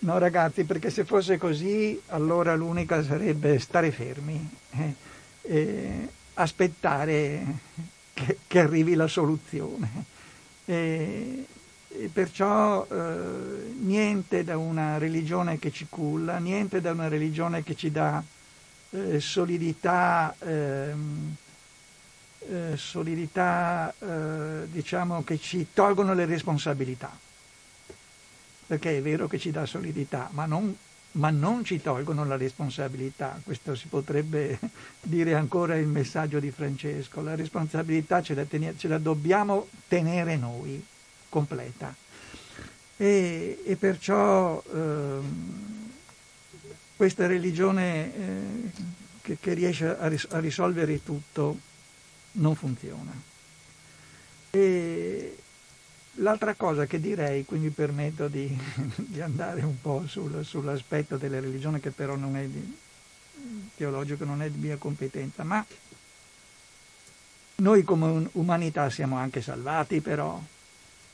[0.00, 4.94] no ragazzi perché se fosse così allora l'unica sarebbe stare fermi, eh,
[5.42, 7.44] eh, aspettare
[8.12, 10.04] che, che arrivi la soluzione.
[10.64, 11.46] E,
[12.12, 17.90] perciò eh, niente da una religione che ci culla, niente da una religione che ci
[17.90, 18.22] dà
[18.90, 21.34] eh, solidità, ehm,
[22.48, 27.16] eh, solidità eh, diciamo che ci tolgono le responsabilità.
[28.66, 30.76] Perché è vero che ci dà solidità, ma non
[31.16, 33.40] ma non ci tolgono la responsabilità.
[33.42, 34.58] Questo si potrebbe
[35.00, 37.22] dire ancora il messaggio di Francesco.
[37.22, 40.84] La responsabilità ce la, teniamo, ce la dobbiamo tenere noi,
[41.28, 41.94] completa.
[42.98, 45.18] E, e perciò eh,
[46.96, 48.40] questa religione eh,
[49.22, 51.58] che, che, riesce a, ris- a, risolvere tutto
[52.36, 53.12] non funziona.
[54.50, 55.36] E,
[56.20, 58.56] L'altra cosa che direi, qui mi permetto di,
[58.96, 62.76] di andare un po' sul, sull'aspetto della religione che però non è di,
[63.76, 65.64] teologico, non è di mia competenza, ma
[67.56, 70.40] noi come umanità siamo anche salvati però.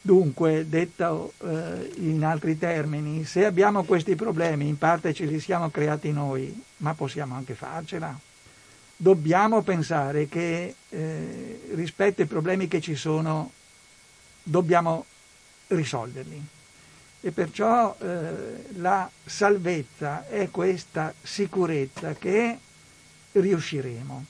[0.05, 5.71] Dunque, detto eh, in altri termini, se abbiamo questi problemi, in parte ce li siamo
[5.71, 8.19] creati noi, ma possiamo anche farcela.
[9.03, 13.51] Dobbiamo pensare che eh, rispetto ai problemi che ci sono,
[14.45, 15.07] dobbiamo
[15.67, 16.41] risolverli.
[17.21, 22.57] E perciò eh, la salvezza è questa sicurezza che
[23.33, 24.25] riusciremo.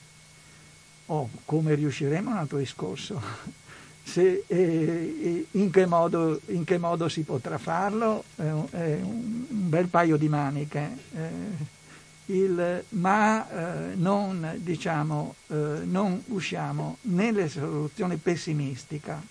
[1.05, 3.21] Oh, come riusciremo è un altro discorso.
[4.03, 8.23] Se, eh, in, che modo, in, che modo, si potrà farlo?
[8.37, 10.97] è un, un, bel paio di maniche.
[11.15, 11.81] Eh,
[12.27, 19.21] il, ma eh, non, diciamo, eh, non usciamo nelle soluzioni pessimistica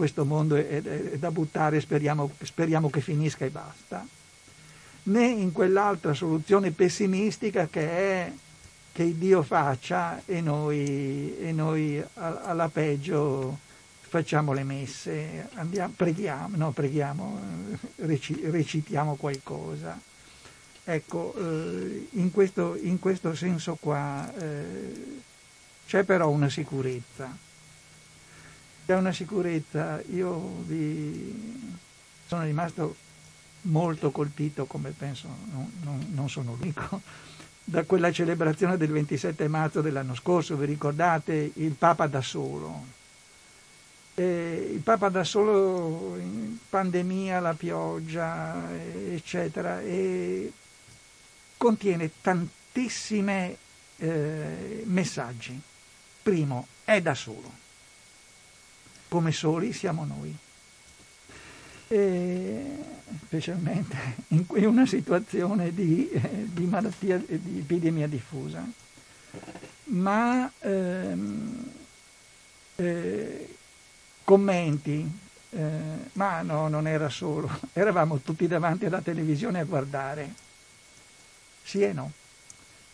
[0.00, 4.06] questo mondo è, è da buttare, speriamo, speriamo che finisca e basta,
[5.02, 8.32] né in quell'altra soluzione pessimistica che è
[8.92, 13.58] che Dio faccia e noi, e noi alla peggio
[14.00, 17.40] facciamo le messe, andiamo, preghiamo, no, preghiamo,
[17.96, 20.00] recitiamo qualcosa.
[20.92, 25.20] Ecco, eh, in questo, in questo senso qua eh,
[25.86, 27.32] c'è però una sicurezza.
[28.86, 31.62] C'è una sicurezza, io vi
[32.26, 32.96] sono rimasto
[33.62, 37.00] molto colpito, come penso non, non, non sono l'unico,
[37.62, 42.98] da quella celebrazione del 27 marzo dell'anno scorso, vi ricordate il Papa da solo.
[44.16, 46.18] E il Papa da solo,
[46.68, 48.60] pandemia, la pioggia,
[49.08, 50.52] eccetera, e
[51.60, 53.54] contiene tantissimi
[53.98, 55.60] eh, messaggi.
[56.22, 57.60] Primo, è da solo
[59.10, 60.34] come soli siamo noi.
[61.88, 62.64] E
[63.24, 63.96] specialmente
[64.28, 68.64] in una situazione di, eh, di malattia, di epidemia diffusa.
[69.84, 71.70] Ma ehm,
[72.76, 73.54] eh,
[74.22, 75.10] commenti,
[75.50, 75.70] eh,
[76.12, 80.48] ma no, non era solo, eravamo tutti davanti alla televisione a guardare.
[81.70, 82.10] Sì e no.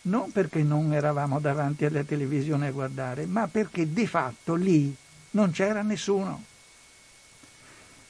[0.02, 4.94] Non perché non eravamo davanti alla televisione a guardare, ma perché di fatto lì
[5.30, 6.44] non c'era nessuno.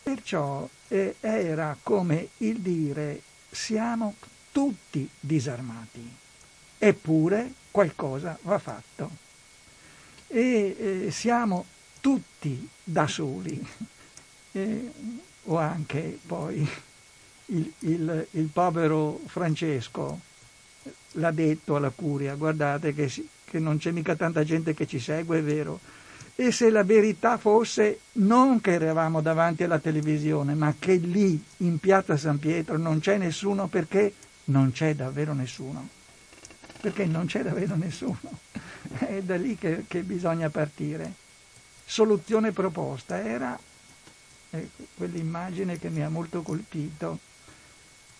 [0.03, 4.17] Perciò eh, era come il dire siamo
[4.51, 6.13] tutti disarmati,
[6.79, 9.09] eppure qualcosa va fatto.
[10.27, 11.65] E eh, siamo
[12.01, 13.65] tutti da soli,
[14.51, 14.93] eh,
[15.45, 16.69] o anche poi
[17.47, 20.26] il, il, il, povero Francesco
[21.17, 23.13] l'ha detto alla curia, guardate che,
[23.45, 25.81] che non c'è mica tanta gente che ci segue, è vero,
[26.39, 31.79] e se la verità fosse non che eravamo davanti alla televisione, ma che lì in
[31.79, 34.13] piazza San Pietro non c'è nessuno perché
[34.45, 35.89] non c'è davvero nessuno.
[36.81, 38.19] Perché non c'è davvero nessuno.
[38.99, 41.11] È da lì che, che bisogna partire.
[41.87, 43.59] Soluzione proposta era
[44.51, 47.19] eh, quell'immagine che mi ha molto colpito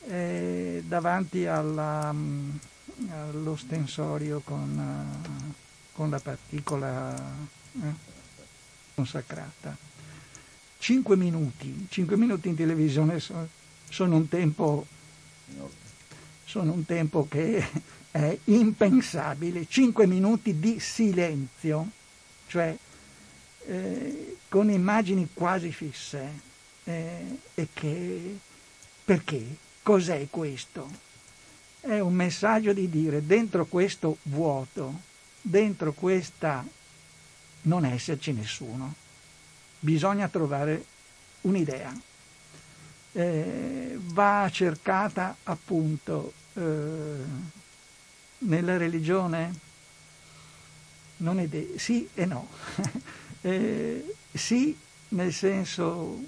[0.09, 2.15] eh, davanti alla,
[3.11, 5.53] allo stensorio con, uh,
[5.93, 7.15] con la particola
[7.83, 7.93] eh?
[8.95, 9.77] consacrata.
[10.79, 14.87] Cinque minuti, cinque minuti in televisione sono, un tempo,
[16.45, 17.67] sono un tempo che
[18.11, 21.91] è impensabile, cinque minuti di silenzio,
[22.47, 22.77] cioè
[23.67, 26.55] eh, con immagini quasi fisse.
[26.85, 28.39] Eh, e che
[29.05, 29.57] perché?
[29.83, 31.06] Cos'è questo?
[31.87, 35.03] È un messaggio di dire dentro questo vuoto,
[35.41, 36.67] dentro questa
[37.63, 38.93] non esserci nessuno.
[39.79, 40.85] Bisogna trovare
[41.43, 41.97] un'idea.
[43.13, 47.23] Eh, va cercata appunto eh,
[48.39, 49.55] nella religione?
[51.19, 52.49] Non è de- sì e no.
[53.43, 54.77] eh, sì
[55.11, 56.21] nel senso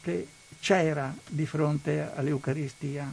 [0.00, 0.28] che
[0.60, 3.12] c'era di fronte all'Eucaristia,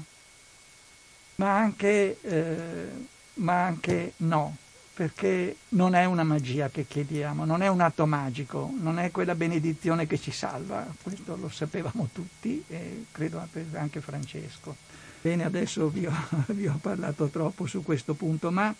[1.39, 2.87] ma anche, eh,
[3.35, 4.55] ma anche no
[4.93, 9.33] perché non è una magia che chiediamo, non è un atto magico, non è quella
[9.33, 13.41] benedizione che ci salva, questo lo sapevamo tutti e credo
[13.75, 14.75] anche Francesco.
[15.21, 16.13] Bene, adesso vi ho,
[16.47, 18.75] vi ho parlato troppo su questo punto, ma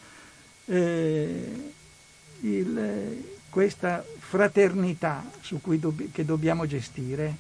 [0.65, 1.73] eh,
[2.41, 7.33] il, questa fraternità dobb- che dobbiamo gestire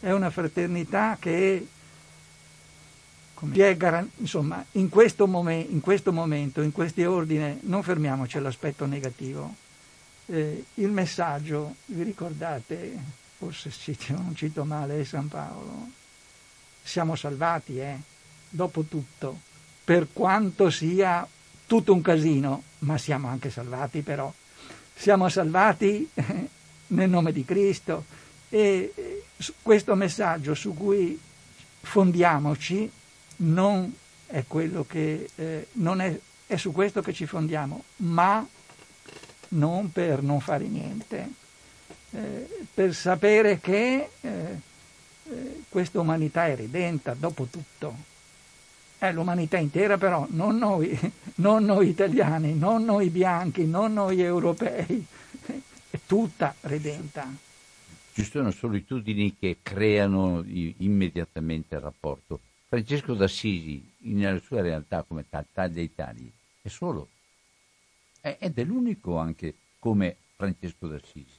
[0.00, 1.66] è una fraternità che
[3.76, 9.54] Garan- insomma, in questo, momen- in questo, momento, in questo ordine, non fermiamoci all'aspetto negativo.
[10.26, 12.96] Eh, il messaggio, vi ricordate,
[13.36, 15.88] forse cito, non cito male, è San Paolo,
[16.82, 17.98] siamo salvati, eh?
[18.48, 19.40] dopo tutto,
[19.84, 21.26] per quanto sia
[21.66, 24.32] tutto un casino, ma siamo anche salvati però.
[24.94, 26.48] Siamo salvati eh,
[26.88, 28.04] nel nome di Cristo
[28.48, 29.24] e eh,
[29.60, 31.18] questo messaggio su cui
[31.80, 32.90] fondiamoci
[33.36, 33.94] non
[34.26, 38.46] è quello che eh, non è, è su questo che ci fondiamo, ma
[39.48, 41.28] non per non fare niente,
[42.10, 48.12] eh, per sapere che eh, eh questa umanità è redenta dopo tutto.
[48.98, 50.98] È l'umanità intera però, non noi,
[51.36, 55.04] non noi italiani, non noi bianchi, non noi europei,
[55.90, 57.28] è tutta redenta.
[58.12, 62.40] Ci sono solitudini che creano immediatamente il rapporto
[62.74, 66.28] Francesco d'Assisi, nella sua realtà come taglia dei tagli,
[66.60, 67.08] è solo.
[68.20, 71.38] Ed è l'unico anche come Francesco d'Assisi.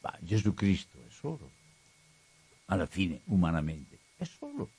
[0.00, 1.50] Ma Gesù Cristo è solo.
[2.66, 4.70] Alla fine, umanamente, è solo.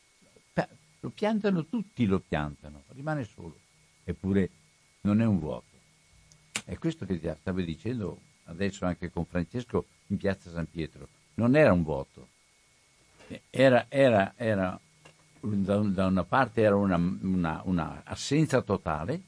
[1.01, 3.59] Lo piantano tutti, lo piantano, rimane solo.
[4.05, 4.49] Eppure
[5.01, 5.77] non è un vuoto.
[6.65, 11.07] È questo che stavo dicendo adesso anche con Francesco in piazza San Pietro.
[11.35, 12.29] Non era un vuoto,
[13.51, 14.79] era, era, era
[15.43, 19.21] da, da una parte era una, una, una, assenza totale,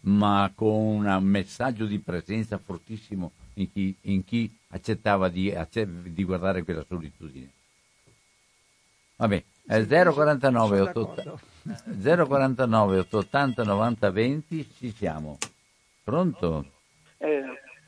[0.00, 6.62] ma con un messaggio di presenza fortissimo in chi, in chi accettava di, di, guardare
[6.62, 7.50] quella solitudine.
[9.16, 11.40] Vabbè, è 049 8,
[12.02, 15.38] 049 880 90 20 ci siamo.
[16.02, 16.66] Pronto?
[17.16, 17.42] Eh,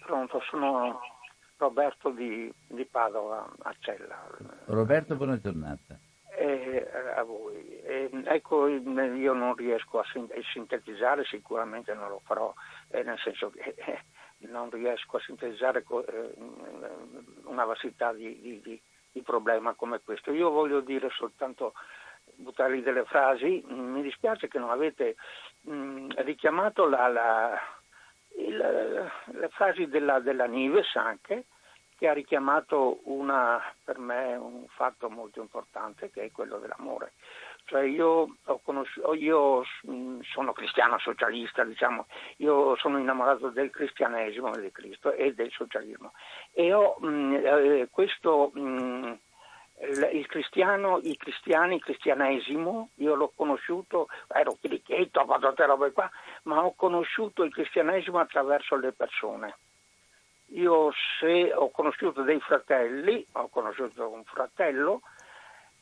[0.06, 1.00] pronto, sono
[1.58, 4.26] Roberto di, di Padova, a Cella.
[4.66, 5.98] Roberto, buona giornata
[6.37, 7.80] eh, a voi.
[7.82, 10.05] Eh, ecco, io non riesco a
[10.53, 12.53] sintetizzare, sicuramente non lo farò,
[12.91, 14.01] eh, nel senso che eh,
[14.49, 16.34] non riesco a sintetizzare eh,
[17.45, 18.80] una vastità di, di, di,
[19.12, 20.32] di, problema come questo.
[20.32, 21.72] Io voglio dire soltanto,
[22.34, 25.16] buttare delle frasi, mi dispiace che non avete
[25.62, 27.59] mh, richiamato la, la,
[28.37, 31.47] il, le frasi della, della Nives anche,
[31.97, 37.12] che ha richiamato una, per me un fatto molto importante che è quello dell'amore.
[37.64, 38.36] Cioè io,
[39.18, 45.51] io mm, sono cristiano socialista, diciamo, io sono innamorato del cristianesimo di Cristo e del
[45.51, 46.12] socialismo
[46.53, 49.12] e ho mh, mm, eh, questo mh, mm,
[50.12, 55.92] il cristiano, i cristiani, il cristianesimo, io l'ho conosciuto, ero chirichetto, ho fatto tutte robe
[55.92, 56.09] qua,
[56.44, 59.57] ma ho conosciuto il cristianesimo attraverso le persone.
[60.51, 65.03] Io se ho conosciuto dei fratelli, ho conosciuto un fratello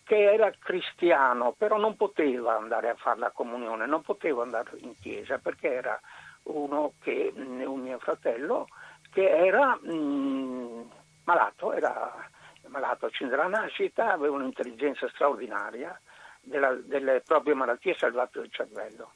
[0.05, 4.95] che era cristiano, però non poteva andare a fare la comunione, non poteva andare in
[4.99, 5.99] chiesa perché era
[6.45, 8.67] uno che, un mio fratello,
[9.11, 10.91] che era mh,
[11.25, 12.29] malato, era
[12.67, 15.99] malato della nascita, aveva un'intelligenza straordinaria,
[16.41, 19.15] della, delle proprie malattie salvato il cervello,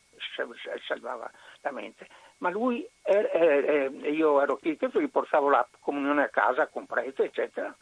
[0.87, 1.31] salvava
[1.61, 2.09] la mente.
[2.39, 7.25] Ma lui, er, er, io ero architetto, gli portavo la comunione a casa con prete,
[7.25, 7.75] eccetera,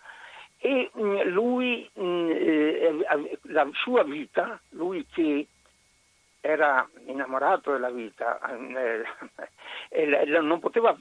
[0.59, 5.47] e mm, lui, mm, eh, la sua vita, lui che
[6.41, 8.41] era innamorato della vita,
[9.91, 10.97] eh, non poteva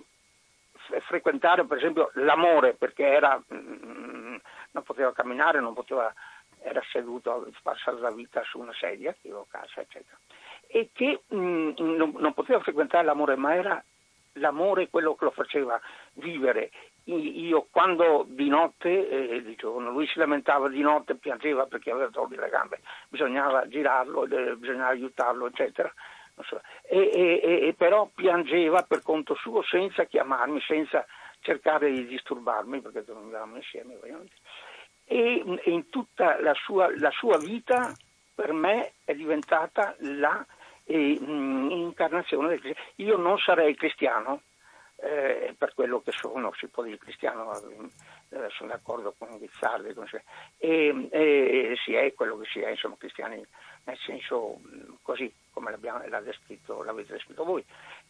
[1.07, 4.35] frequentare per esempio l'amore perché era, mm,
[4.71, 6.13] non poteva camminare, non poteva,
[6.61, 9.15] era seduto a passare la vita su una sedia,
[9.49, 10.17] casa, eccetera.
[10.67, 13.83] E che mh, non, non poteva frequentare l'amore, ma era
[14.33, 15.79] l'amore quello che lo faceva
[16.13, 16.71] vivere
[17.05, 22.09] io quando di notte, eh, di giorno, lui si lamentava di notte, piangeva perché aveva
[22.09, 25.91] torto le gambe, bisognava girarlo, eh, bisognava aiutarlo, eccetera.
[26.43, 26.59] So.
[26.81, 31.05] E, e, e, però piangeva per conto suo senza chiamarmi, senza
[31.39, 34.33] cercare di disturbarmi, perché dormivamo insieme ovviamente.
[35.05, 37.93] E in tutta la sua, la sua vita
[38.33, 40.43] per me è diventata la
[40.85, 42.89] eh, incarnazione del cristiano.
[42.95, 44.41] Io non sarei cristiano
[44.97, 47.51] eh, per quello che sono, si può dire cristiano,
[48.29, 49.93] eh, sono d'accordo con Guizzardi,
[50.57, 53.43] e, e, si è quello che si è, insomma, cristiani
[53.83, 54.61] nel senso
[55.01, 55.71] così come
[56.21, 57.63] descritto, l'avete descritto voi.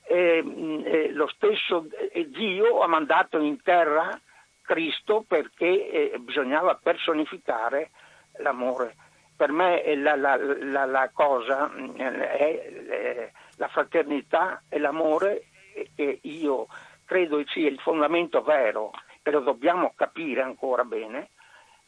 [0.04, 1.88] E, lo stesso
[2.28, 4.20] Dio ha mandato in terra
[4.62, 7.92] Cristo perché eh, bisognava personificare
[8.38, 8.96] l'amore.
[9.36, 15.48] Per me la, la, la, la cosa è la fraternità e l'amore
[15.96, 16.68] che io
[17.06, 21.30] credo sia il fondamento vero, e lo dobbiamo capire ancora bene,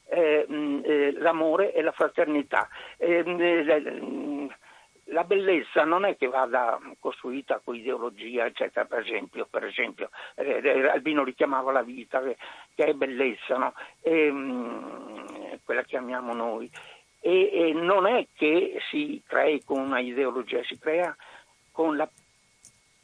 [0.10, 0.46] eh,
[0.84, 2.68] eh, l'amore e la fraternità.
[2.98, 4.48] Eh, mm,
[5.12, 11.24] la bellezza non è che vada costruita con ideologia, eccetera, per esempio, per esempio Albino
[11.24, 12.38] richiamava la vita, che,
[12.76, 13.74] che è bellezza, no?
[14.02, 14.34] e,
[15.64, 16.70] quella che amiamo noi.
[17.20, 21.16] E, e non è che si crei con una ideologia, si crea
[21.72, 22.10] con la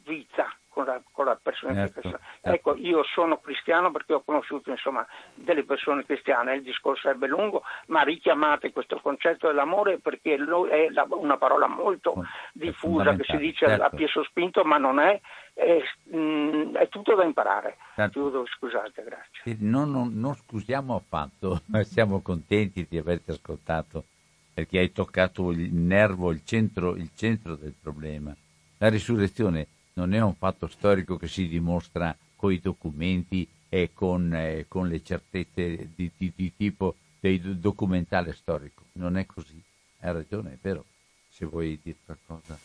[0.04, 2.20] vita, con la, con la persona certo, certo.
[2.40, 7.62] Ecco, io sono cristiano perché ho conosciuto insomma, delle persone cristiane, il discorso sarebbe lungo,
[7.86, 13.84] ma richiamate questo concetto dell'amore perché è una parola molto diffusa che si dice certo.
[13.84, 15.20] a piè sospinto, ma non è,
[15.52, 15.80] è,
[16.12, 17.76] mm, è tutto da imparare.
[17.94, 18.44] Certo.
[18.46, 19.56] scusate, grazie.
[19.60, 24.04] Non, non, non scusiamo affatto, siamo contenti di averti ascoltato
[24.52, 28.34] perché hai toccato il nervo, il centro, il centro del problema.
[28.78, 34.34] La risurrezione non è un fatto storico che si dimostra con i documenti e con,
[34.34, 38.84] eh, con le certezze di, di, di, tipo del documentale storico.
[38.92, 39.60] Non è così.
[40.00, 40.84] Hai ragione, è vero.
[41.30, 42.58] Se vuoi dire qualcosa.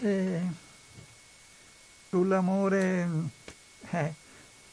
[0.00, 0.40] Eh,
[2.08, 3.08] sull'amore,
[3.90, 4.14] eh,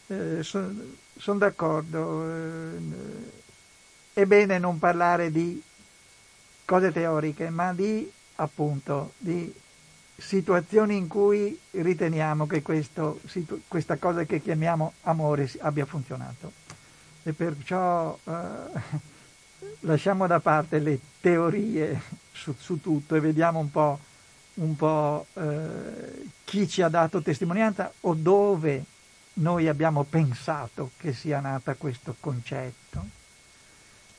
[0.08, 0.74] eh, sono
[1.18, 2.30] son d'accordo.
[2.30, 2.78] Eh,
[4.14, 5.62] è bene non parlare di
[6.66, 9.54] cose teoriche, ma di appunto di
[10.18, 13.20] situazioni in cui riteniamo che questo,
[13.68, 16.52] questa cosa che chiamiamo amore abbia funzionato.
[17.24, 18.32] E perciò eh,
[19.82, 24.00] lasciamo da parte le teorie su, su tutto e vediamo un po',
[24.56, 28.84] un po' eh, chi ci ha dato testimonianza o dove
[29.34, 33.16] noi abbiamo pensato che sia nata questo concetto.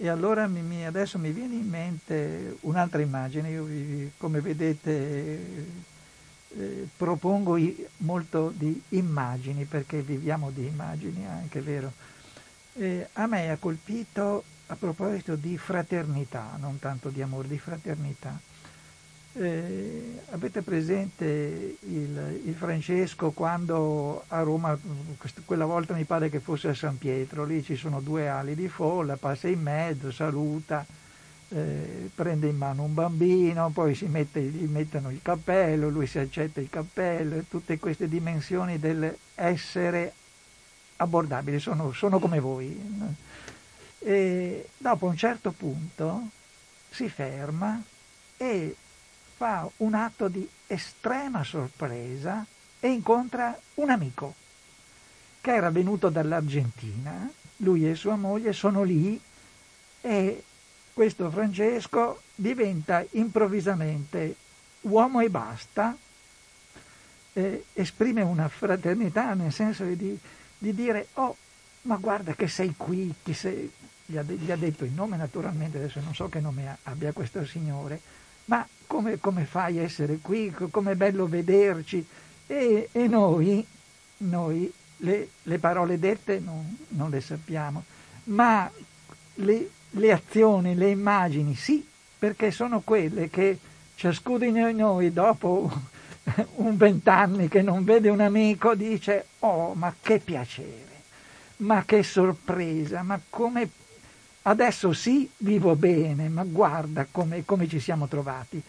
[0.01, 3.67] E allora mi, mi, adesso mi viene in mente un'altra immagine, io
[4.17, 5.67] come vedete
[6.57, 11.93] eh, propongo i, molto di immagini perché viviamo di immagini anche, vero?
[12.75, 18.39] Eh, a me ha colpito a proposito di fraternità, non tanto di amore, di fraternità.
[19.41, 24.77] Eh, avete presente il, il, Francesco quando a Roma,
[25.45, 28.67] quella volta mi pare che fosse a San Pietro, lì ci sono due ali di
[28.67, 30.85] folla, passa in mezzo, saluta,
[31.51, 36.19] eh, prende in mano un bambino, poi si mette, gli mettono il cappello, lui si
[36.19, 40.15] accetta il cappello, tutte queste dimensioni dell'essere
[40.97, 42.77] abbordabili, sono, sono come voi.
[44.01, 46.27] E dopo un certo punto
[46.91, 47.81] si ferma
[48.37, 48.75] e
[49.39, 52.45] fa un atto di estrema sorpresa
[52.81, 54.35] e incontra un amico
[55.41, 59.19] che era venuto dall'Argentina, lui e sua moglie sono lì
[60.01, 60.43] e
[60.93, 64.35] questo Francesco diventa improvvisamente
[64.83, 65.97] uomo e basta,
[67.35, 70.19] eh, esprime una fraternità nel senso di,
[70.59, 71.37] di, dire oh
[71.83, 73.71] ma guarda che sei qui, sei...
[74.05, 77.45] Gli, ha, gli, ha, detto il nome naturalmente, adesso non so che nome abbia questo
[77.45, 78.01] signore,
[78.49, 82.05] ma come, come fai a essere qui, com'è bello vederci?
[82.47, 83.65] E, e noi,
[84.19, 87.85] noi le, le, parole dette non, non, le sappiamo,
[88.25, 88.71] ma
[89.35, 91.87] le, le azioni, le immagini sì,
[92.19, 93.59] perché sono quelle che
[93.95, 95.71] ciascuno di noi dopo
[96.57, 101.03] un vent'anni che non vede un amico dice oh ma che piacere,
[101.59, 103.69] ma che sorpresa, ma come
[104.49, 108.61] adesso sì vivo bene, ma guarda come, come ci siamo trovati.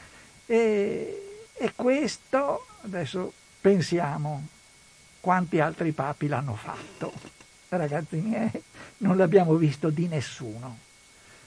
[0.45, 3.31] E, e questo, adesso
[3.61, 4.45] pensiamo,
[5.21, 7.13] quanti altri papi l'hanno fatto?
[7.69, 8.51] Ragazzi miei,
[8.97, 10.77] non l'abbiamo visto di nessuno.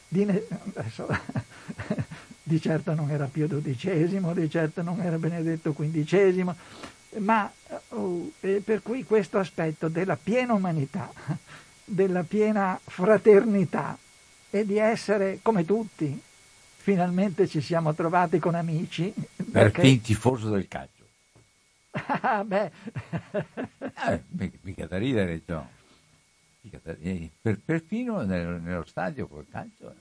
[0.08, 0.42] Di, ne...
[0.74, 1.08] adesso,
[2.42, 6.54] di certo non era Pio XII, di certo non era Benedetto XV,
[7.18, 7.52] ma
[7.88, 8.32] uh,
[8.64, 11.12] per cui questo aspetto della piena umanità,
[11.84, 13.98] della piena fraternità
[14.54, 16.20] e di essere come tutti,
[16.76, 19.12] finalmente ci siamo trovati con amici.
[19.50, 19.80] Perché...
[19.80, 20.90] Per tifoso del calcio.
[21.92, 22.70] Ah, beh.
[24.08, 24.22] eh,
[24.60, 25.68] mica da ridere, no.
[27.00, 29.94] Eh, per, perfino nello, nello stadio col calcio.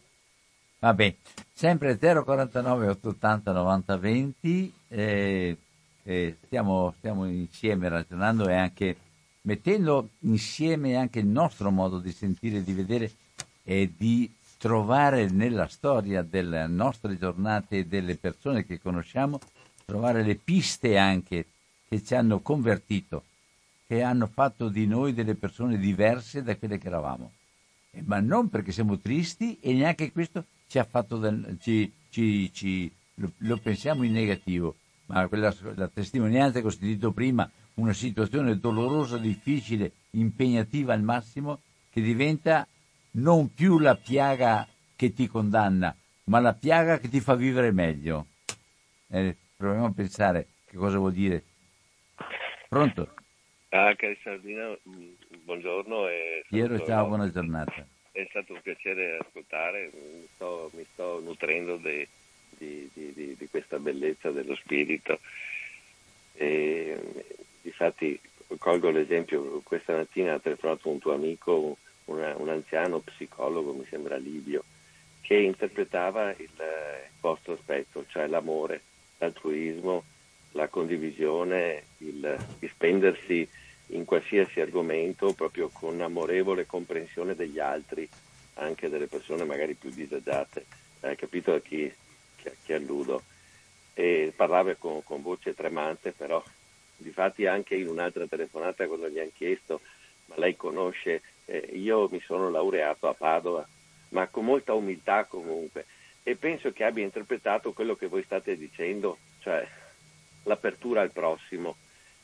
[0.80, 1.16] Vabbè,
[1.54, 5.58] sempre 049 880 90 20, eh,
[6.04, 8.98] eh, stiamo, stiamo, insieme ragionando e anche
[9.44, 13.12] mettendo insieme anche il nostro modo di sentire, di vedere
[13.64, 14.32] e di
[14.62, 19.40] trovare nella storia delle nostre giornate e delle persone che conosciamo,
[19.86, 21.48] trovare le piste anche
[21.90, 23.24] che ci hanno convertito,
[23.88, 27.32] che hanno fatto di noi delle persone diverse da quelle che eravamo.
[28.06, 32.92] Ma non perché siamo tristi e neanche questo ci ha fatto del, ci, ci, ci,
[33.16, 34.76] lo, lo, pensiamo in negativo,
[35.08, 41.62] ma quella, la testimonianza che ho sentito prima, una situazione dolorosa, difficile, impegnativa al massimo,
[41.90, 42.68] che diventa
[43.12, 48.28] non più la piaga che ti condanna, ma la piaga che ti fa vivere meglio.
[49.10, 51.44] Eh, proviamo a pensare che cosa vuol dire
[52.72, 53.14] Pronto?
[53.68, 54.78] Ah, cari Sardino,
[55.44, 56.06] buongiorno.
[56.48, 57.86] Piero, ciao, buona giornata.
[58.14, 62.08] È stato un piacere ascoltare, mi sto, mi sto nutrendo di,
[62.58, 65.20] di, di, di, questa bellezza dello spirito.
[66.36, 66.98] E,
[67.62, 68.18] difatti
[68.58, 71.78] colgo l'esempio, questa mattina ha telefonato un tuo amico,
[72.12, 74.64] una, un anziano psicologo, mi sembra Livio,
[75.22, 76.52] che interpretava il
[77.20, 78.82] vostro aspetto, cioè l'amore,
[79.18, 80.04] l'altruismo,
[80.52, 83.48] la condivisione, il, il spendersi
[83.88, 88.08] in qualsiasi argomento proprio con amorevole comprensione degli altri,
[88.56, 90.66] anche delle persone magari più disagiate.
[91.02, 91.92] Hai capito a chi,
[92.36, 93.24] chi, chi alludo?
[93.94, 96.42] E parlava con, con, voce tremante, però
[96.98, 99.82] difatti anche in un'altra telefonata quando gli hanno chiesto,
[100.26, 101.22] ma lei conosce,
[101.52, 103.68] eh, io mi sono laureato a Padova,
[104.10, 105.86] ma con molta umiltà comunque,
[106.24, 109.68] e penso che abbia interpretato quello che voi state dicendo, cioè
[110.44, 111.76] l'apertura al prossimo,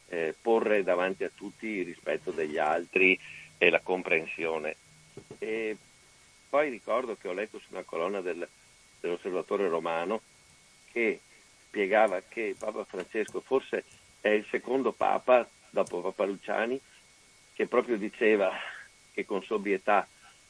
[0.08, 3.20] eh, porre davanti a tutti il rispetto degli altri
[3.58, 4.78] e la comprensione.
[5.40, 5.76] E
[6.50, 8.48] poi ricordo che ho letto su una colonna del,
[9.02, 10.22] dell'Osservatore Romano
[10.90, 11.20] che
[11.68, 13.84] spiegava che Papa Francesco forse
[14.22, 16.80] è il secondo Papa dopo Papa Luciani
[17.54, 18.52] che proprio diceva
[19.18, 20.08] che con sobrietà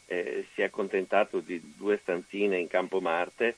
[0.07, 3.55] eh, si è accontentato di due stanzine in Campo Marte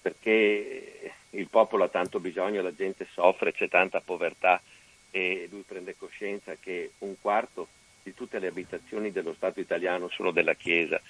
[0.00, 4.62] perché il popolo ha tanto bisogno, la gente soffre, c'è tanta povertà
[5.10, 7.66] e lui prende coscienza che un quarto
[8.04, 11.00] di tutte le abitazioni dello Stato italiano sono della Chiesa.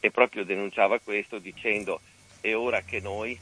[0.00, 2.00] E proprio denunciava questo dicendo
[2.40, 3.38] è ora che noi,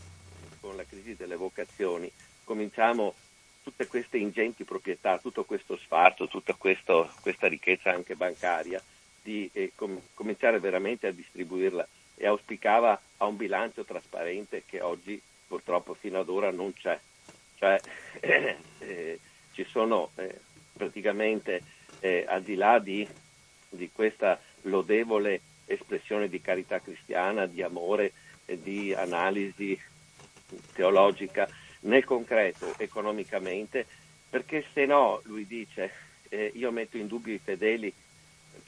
[0.60, 2.10] con la crisi delle vocazioni,
[2.42, 3.14] cominciamo
[3.62, 8.82] tutte queste ingenti proprietà, tutto questo sfarzo, tutta questa ricchezza anche bancaria,
[9.22, 15.20] di eh, com- cominciare veramente a distribuirla e auspicava a un bilancio trasparente che oggi
[15.46, 16.98] purtroppo fino ad ora non c'è.
[17.56, 17.82] Cioè,
[18.20, 19.18] eh, eh,
[19.52, 20.40] ci sono eh,
[20.72, 21.62] praticamente
[22.00, 23.06] eh, al di là di,
[23.68, 28.12] di, questa lodevole espressione di carità cristiana, di amore
[28.44, 29.78] di analisi
[30.72, 31.48] teologica,
[31.80, 33.86] nel concreto, economicamente,
[34.28, 35.90] perché se no, lui dice,
[36.28, 37.92] eh, io metto in dubbio i fedeli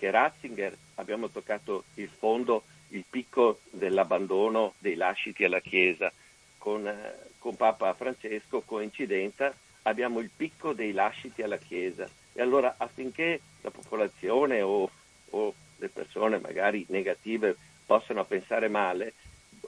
[0.04, 6.12] che Ratzinger abbiamo toccato il fondo, il picco dell'abbandono dei lasciti alla Chiesa.
[6.58, 12.06] Con, eh, con Papa Francesco, coincidenza, abbiamo il picco dei lasciti alla Chiesa.
[12.34, 14.90] E allora affinché la popolazione o,
[15.30, 17.56] o le persone magari negative
[17.86, 19.14] possano pensare male,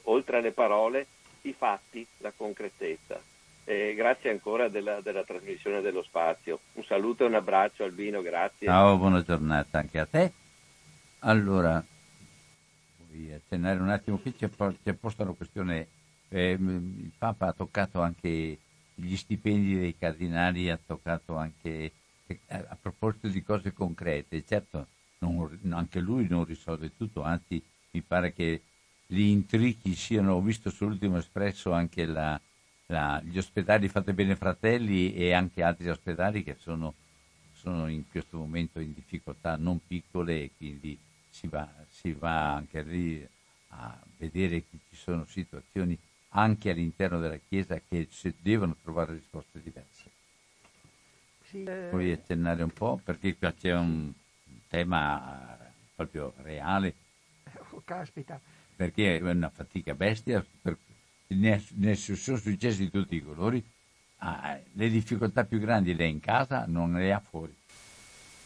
[0.04, 1.06] oltre alle parole,
[1.42, 3.18] i fatti, la concretezza.
[3.68, 6.60] Eh, grazie ancora della, della, trasmissione dello spazio.
[6.74, 8.68] Un saluto e un abbraccio Albino, grazie.
[8.68, 10.32] Ciao, buona giornata anche a te.
[11.20, 11.84] Allora,
[13.09, 14.48] vuoi accennare un attimo qui, c'è,
[14.84, 15.88] c'è posta una questione,
[16.28, 18.56] eh, il Papa ha toccato anche
[18.94, 21.90] gli stipendi dei cardinali, ha toccato anche,
[22.24, 24.86] eh, a proposito di cose concrete, certo
[25.18, 27.60] non, anche lui non risolve tutto, anzi
[27.90, 28.62] mi pare che
[29.06, 32.40] gli intrighi siano, ho visto sull'ultimo espresso anche la,
[32.86, 36.94] la, gli ospedali Fate Bene Fratelli e anche altri ospedali che sono,
[37.52, 40.98] sono, in questo momento in difficoltà non piccole e quindi
[41.28, 43.26] si va, si va anche lì
[43.68, 45.98] a vedere che ci sono situazioni
[46.30, 48.08] anche all'interno della Chiesa che
[48.40, 50.10] devono trovare risposte diverse.
[51.42, 51.88] Sì, eh...
[51.90, 54.12] Puoi accennare un po' perché qua c'è un
[54.68, 55.58] tema
[55.94, 56.94] proprio reale.
[57.70, 58.40] Oh, caspita.
[58.74, 60.76] Perché è una fatica bestia, per,
[61.28, 63.65] ne, ne sono successi di tutti i colori.
[64.19, 67.55] Ah, le difficoltà più grandi le ha in casa, non le ha fuori.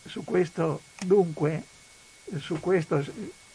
[0.04, 1.62] Su questo, dunque,
[2.38, 3.04] su questo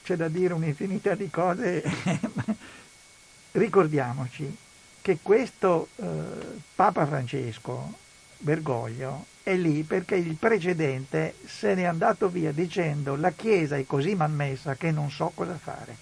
[0.03, 1.83] c'è da dire un'infinità di cose.
[3.51, 4.55] Ricordiamoci
[5.01, 6.05] che questo eh,
[6.73, 7.93] Papa Francesco
[8.37, 14.15] Bergoglio è lì perché il precedente se n'è andato via dicendo la Chiesa è così
[14.15, 15.95] malmessa che non so cosa fare,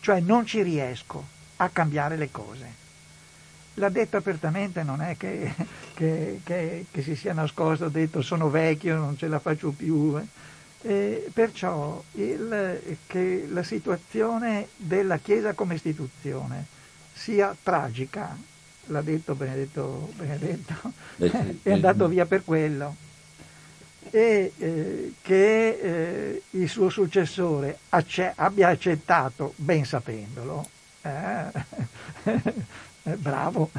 [0.00, 2.78] cioè non ci riesco a cambiare le cose.
[3.74, 5.54] L'ha detto apertamente, non è che,
[5.94, 10.20] che, che, che si sia nascosto, ha detto sono vecchio, non ce la faccio più.
[10.82, 16.64] Eh, perciò il, che la situazione della Chiesa come istituzione
[17.12, 18.34] sia tragica,
[18.86, 20.92] l'ha detto Benedetto, Benedetto
[21.62, 22.96] è andato via per quello,
[24.08, 30.66] e eh, che eh, il suo successore acce- abbia accettato, ben sapendolo,
[31.02, 31.50] eh,
[33.02, 33.70] eh bravo,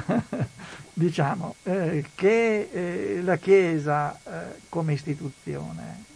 [0.93, 4.19] diciamo, eh, che eh, la Chiesa
[4.69, 6.09] come istituzione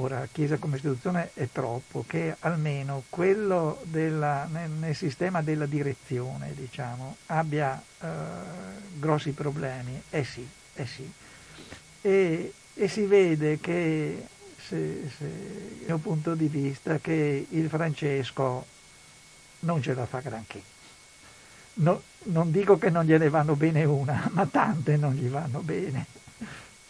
[0.00, 6.54] Ora, Chiesa come istituzione è troppo, che almeno quello della, nel, nel, sistema della direzione,
[6.54, 8.06] diciamo, abbia eh,
[8.94, 10.00] grossi problemi.
[10.10, 11.12] Eh sì, eh sì.
[12.00, 14.24] E, e si vede che,
[14.56, 15.26] se, se,
[15.78, 18.66] dal mio punto di vista, che il Francesco
[19.60, 20.62] non ce la fa granché.
[21.74, 26.06] No, non dico che non gliene vanno bene una, ma tante non gli vanno bene.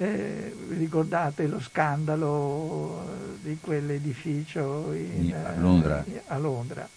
[0.01, 6.05] Eh, ricordate lo scandalo di quell'edificio in, a Londra?
[6.05, 6.89] Eh, a Londra.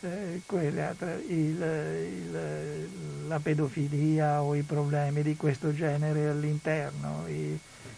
[0.00, 0.96] Eh, quelle,
[1.28, 2.88] il, il,
[3.28, 7.56] la pedofilia o i problemi di questo genere all'interno, i,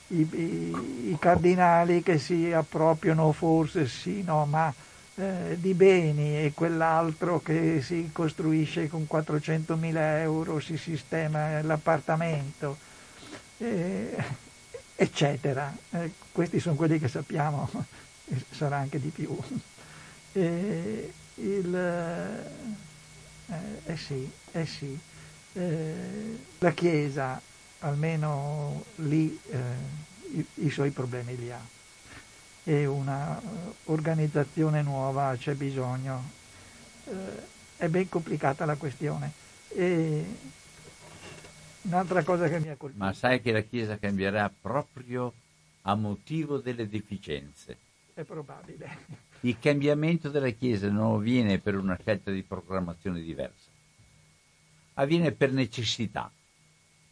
[0.08, 4.72] i, i, i cardinali che si appropriano forse sì, no, ma
[5.16, 12.92] eh, di beni e quell'altro che si costruisce con 400.000 euro, si sistema l'appartamento
[13.58, 14.16] eh,
[14.96, 15.74] eccetera.
[15.90, 17.70] Eh, questi sono quelli che sappiamo,
[18.50, 19.36] sarà anche di più.
[20.32, 21.74] Eh, il,
[23.46, 24.28] eh, sì,
[24.64, 24.98] sì.
[26.58, 27.40] La Chiesa,
[27.80, 29.38] almeno lì,
[30.32, 31.73] i, i, suoi problemi li ha.
[32.64, 33.40] E una
[33.84, 36.22] organizzazione nuova c'è bisogno.
[37.76, 39.32] è ben complicata la questione.
[39.68, 40.24] E,
[41.84, 43.04] Un'altra cosa che mi ha colpito.
[43.04, 45.32] Ma sai che la Chiesa cambierà proprio
[45.82, 47.76] a motivo delle deficienze.
[48.14, 49.22] È probabile.
[49.40, 53.68] Il cambiamento della Chiesa non avviene per una scelta di programmazione diversa,
[54.94, 56.30] avviene per necessità.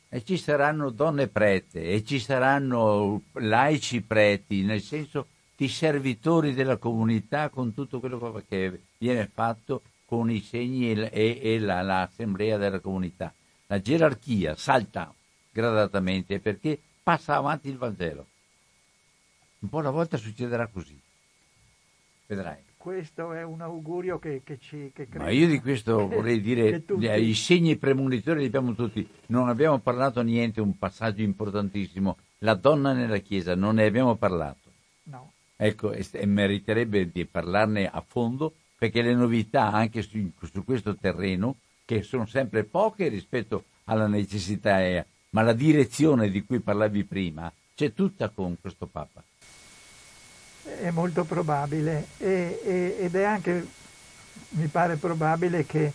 [0.09, 5.27] E ci saranno donne prete e ci saranno laici preti, nel senso
[5.62, 11.59] di servitori della comunità con tutto quello che viene fatto con i segni e, e
[11.60, 13.32] la, l'assemblea della comunità
[13.72, 15.14] la gerarchia salta
[15.51, 18.26] gradatamente perché passa avanti il Vangelo.
[19.60, 21.01] Un po' alla volta succederà così.
[22.26, 22.59] Vedrai.
[22.76, 27.06] Questo è un augurio che, che ci che Ma io di questo vorrei dire, tutti...
[27.06, 29.09] i segni premonitori li abbiamo tutti.
[29.28, 32.18] Non abbiamo parlato niente, un passaggio importantissimo.
[32.39, 34.70] La donna nella Chiesa, non ne abbiamo parlato.
[35.05, 35.31] No.
[35.64, 40.97] Ecco, e, e meriterebbe di parlarne a fondo perché le novità anche su, su questo
[40.97, 44.78] terreno che sono sempre poche rispetto alla necessità,
[45.30, 49.22] ma la direzione di cui parlavi prima c'è tutta con questo Papa.
[50.80, 53.64] è molto probabile e, e, ed è anche,
[54.51, 55.93] mi pare probabile che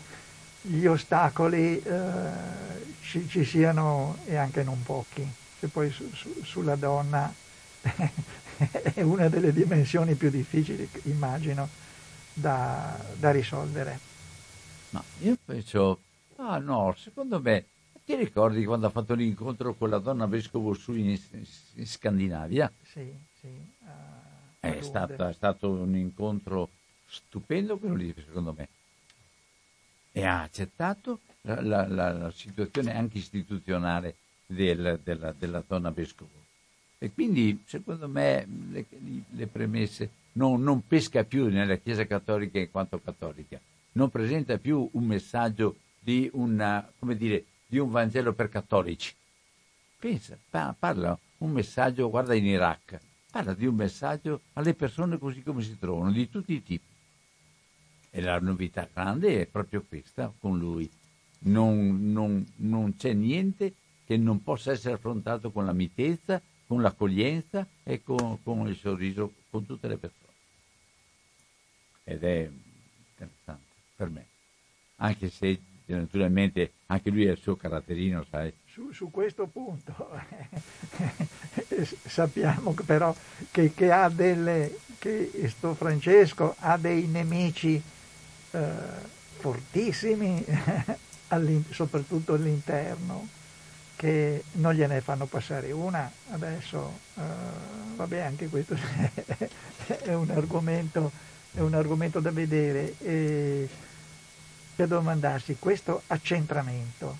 [0.62, 2.30] gli ostacoli eh,
[3.02, 5.30] ci, ci, siano e anche non pochi,
[5.60, 7.34] se poi su, su, sulla donna
[8.94, 11.68] è una delle dimensioni più difficili, immagino,
[12.34, 14.00] da, da risolvere.
[14.92, 16.02] Ma io penso,
[16.38, 17.66] ah no, secondo me,
[18.06, 21.20] ti ricordi quando ha fatto l'incontro con la donna vescovo su in,
[21.74, 22.72] in Scandinavia?
[22.84, 23.48] Sì, sì.
[23.48, 23.88] Uh,
[24.60, 26.70] è, stato, è stato un incontro
[27.06, 28.68] stupendo quello lì, secondo me.
[30.12, 34.16] E ha accettato la, la, la, la situazione anche istituzionale
[34.46, 36.46] del, della, della donna vescovo.
[37.00, 38.86] E quindi, secondo me, le,
[39.30, 43.60] le premesse non, non, pesca più nella Chiesa cattolica in quanto cattolica,
[43.94, 49.14] non presenta più un messaggio di, una, dire, di un Vangelo per cattolici.
[50.00, 53.00] Pensa, parla un messaggio, guarda in Iraq,
[53.32, 56.86] parla di un messaggio alle persone così come si trovano, di tutti i tipi.
[58.10, 60.90] E la novità grande è proprio questa con lui.
[61.40, 63.74] Non, non, non c'è niente
[64.06, 69.34] che non possa essere affrontato con la mitezza con l'accoglienza e con, con, il sorriso
[69.50, 70.26] con tutte le persone.
[72.04, 72.50] Ed è
[73.10, 73.64] interessante
[73.96, 74.26] per me,
[74.98, 78.54] anche se naturalmente anche lui ha il suo caratterino, sai.
[78.66, 79.96] Su, su questo punto
[82.06, 83.16] sappiamo però
[83.50, 87.82] che, che, ha delle, che sto Francesco ha dei nemici
[88.52, 88.70] eh,
[89.38, 90.46] fortissimi,
[91.72, 93.36] soprattutto all'interno
[93.98, 97.22] che non gliene fanno passare una, adesso uh,
[97.96, 98.76] vabbè anche questo
[99.88, 101.12] è un argomento,
[101.52, 103.68] è un argomento da vedere e
[104.76, 107.18] per domandarsi questo accentramento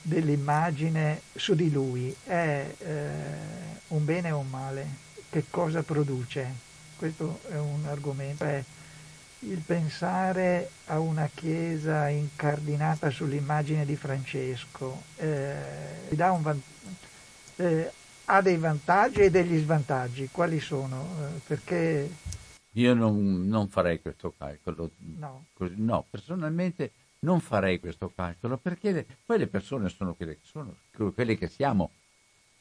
[0.00, 3.08] dell'immagine su di lui è eh,
[3.88, 4.86] un bene o un male?
[5.28, 6.46] Che cosa produce?
[6.96, 8.44] Questo è un argomento.
[8.44, 8.64] È,
[9.40, 15.54] il pensare a una chiesa incardinata sull'immagine di Francesco eh,
[16.16, 16.62] van-
[17.56, 17.92] eh,
[18.24, 20.28] ha dei vantaggi e degli svantaggi.
[20.30, 21.06] Quali sono?
[21.20, 22.10] Eh, perché...
[22.72, 24.90] Io non, non, farei questo calcolo.
[25.16, 25.46] No.
[25.76, 30.76] No, personalmente non farei questo calcolo perché le, poi le persone sono quelle che sono,
[31.14, 31.90] quelle che siamo.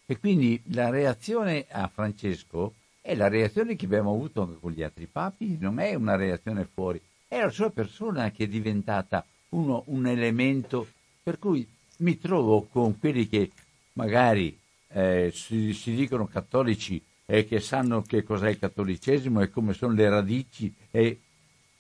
[0.06, 2.74] E quindi la reazione a Francesco
[3.08, 6.68] è la reazione che abbiamo avuto anche con gli altri papi, non è una reazione
[6.70, 10.86] fuori, è la sua persona che è diventata uno, un elemento
[11.24, 11.66] per cui
[12.00, 13.52] mi trovo con quelli che
[13.94, 14.60] magari
[14.90, 19.94] eh, si, si, dicono cattolici e che sanno che cos'è il cattolicesimo e come sono
[19.94, 21.22] le radici e,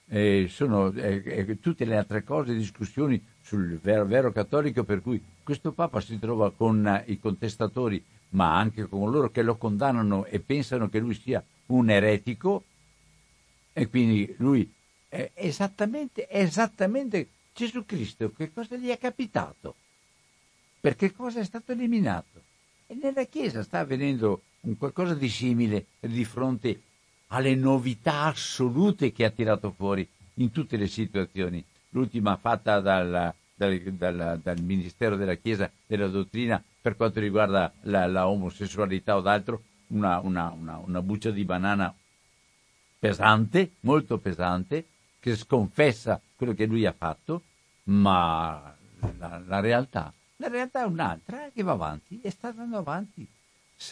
[0.07, 5.73] e sono e, tutte le altre cose, discussioni sul vero, vero cattolico, per cui questo
[5.73, 10.89] Papa si trova con i contestatori ma anche con loro che lo condannano e pensano
[10.89, 12.63] che lui sia un eretico
[13.73, 14.71] e quindi lui
[15.07, 19.75] è esattamente, esattamente Gesù Cristo, che cosa gli è capitato?
[20.79, 22.41] Per che cosa è stato eliminato?
[22.87, 26.81] E nella Chiesa sta avvenendo un qualcosa di simile di fronte
[27.27, 31.63] alle novità assolute che ha tirato fuori in tutte le situazioni.
[31.89, 38.07] L'ultima fatta dal, dal, dal, dal Ministero della Chiesa della Dottrina per quanto riguarda la,
[38.07, 41.93] la omosessualità o d'altro, una, una, una, una buccia di banana
[42.97, 44.85] pesante, molto pesante,
[45.19, 47.41] che sconfessa quello che lui ha fatto,
[47.85, 48.73] ma
[49.17, 53.27] la, la, realtà, la realtà è un'altra che va avanti e sta andando avanti.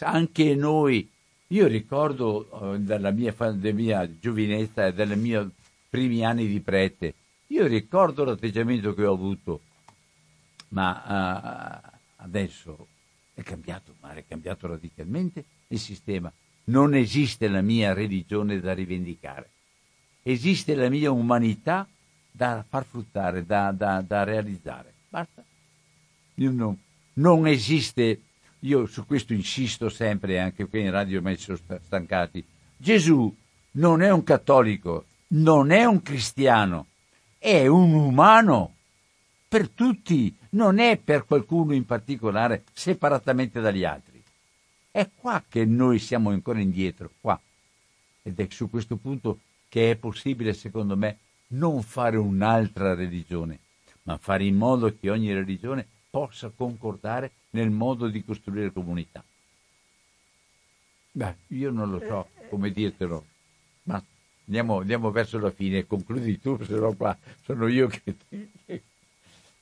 [0.00, 1.06] Anche noi,
[1.48, 3.34] io ricordo eh, della, mia,
[3.74, 5.50] mia giovinezza e dei miei
[5.90, 7.12] primi anni di prete,
[7.48, 9.60] io ricordo l'atteggiamento che ho avuto,
[10.68, 11.85] ma uh,
[12.16, 12.88] adesso
[13.34, 16.32] è cambiato, ma è cambiato radicalmente il sistema.
[16.64, 19.50] Non esiste la mia religione da rivendicare,
[20.22, 21.86] esiste la mia umanità
[22.30, 24.92] da far fruttare, da, da, da realizzare.
[25.08, 25.44] Basta.
[26.34, 26.78] Non,
[27.14, 28.20] non, esiste,
[28.60, 32.44] io su questo insisto sempre, anche qui in radio ormai sono stancati.
[32.76, 33.34] Gesù
[33.72, 36.86] non è un cattolico, non è un cristiano,
[37.38, 38.74] è un umano
[39.48, 44.22] per tutti, non è per qualcuno in particolare separatamente dagli altri.
[44.90, 47.38] È qua che noi siamo ancora indietro, qua.
[48.22, 51.18] Ed è su questo punto che è possibile, secondo me,
[51.48, 53.58] non fare un'altra religione,
[54.04, 59.22] ma fare in modo che ogni religione possa concordare nel modo di costruire comunità.
[61.12, 63.24] Beh, io non lo so come dirtelo,
[63.84, 64.02] ma
[64.46, 68.16] andiamo, andiamo verso la fine, concludi tu, se no qua sono io che...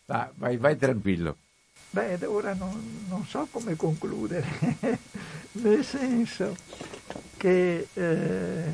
[0.07, 1.37] Va, vai, vai tranquillo.
[1.91, 4.47] Beh, ora non, non, so come concludere.
[5.53, 6.57] nel senso
[7.37, 8.73] che, eh,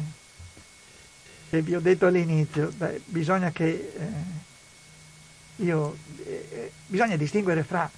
[1.50, 7.90] che vi ho detto all'inizio, beh, bisogna che eh, io, eh, bisogna distinguere fra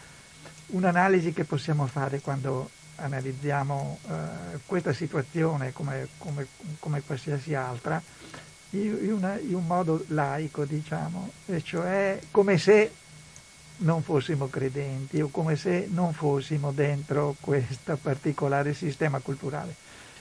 [0.69, 6.47] un'analisi che possiamo fare quando analizziamo eh, questa situazione come, come,
[6.79, 8.03] come, qualsiasi altra
[8.71, 12.91] in, una, in un modo laico, diciamo, e cioè come se
[13.79, 19.75] non fossimo credenti o come se non fossimo dentro questo particolare sistema culturale.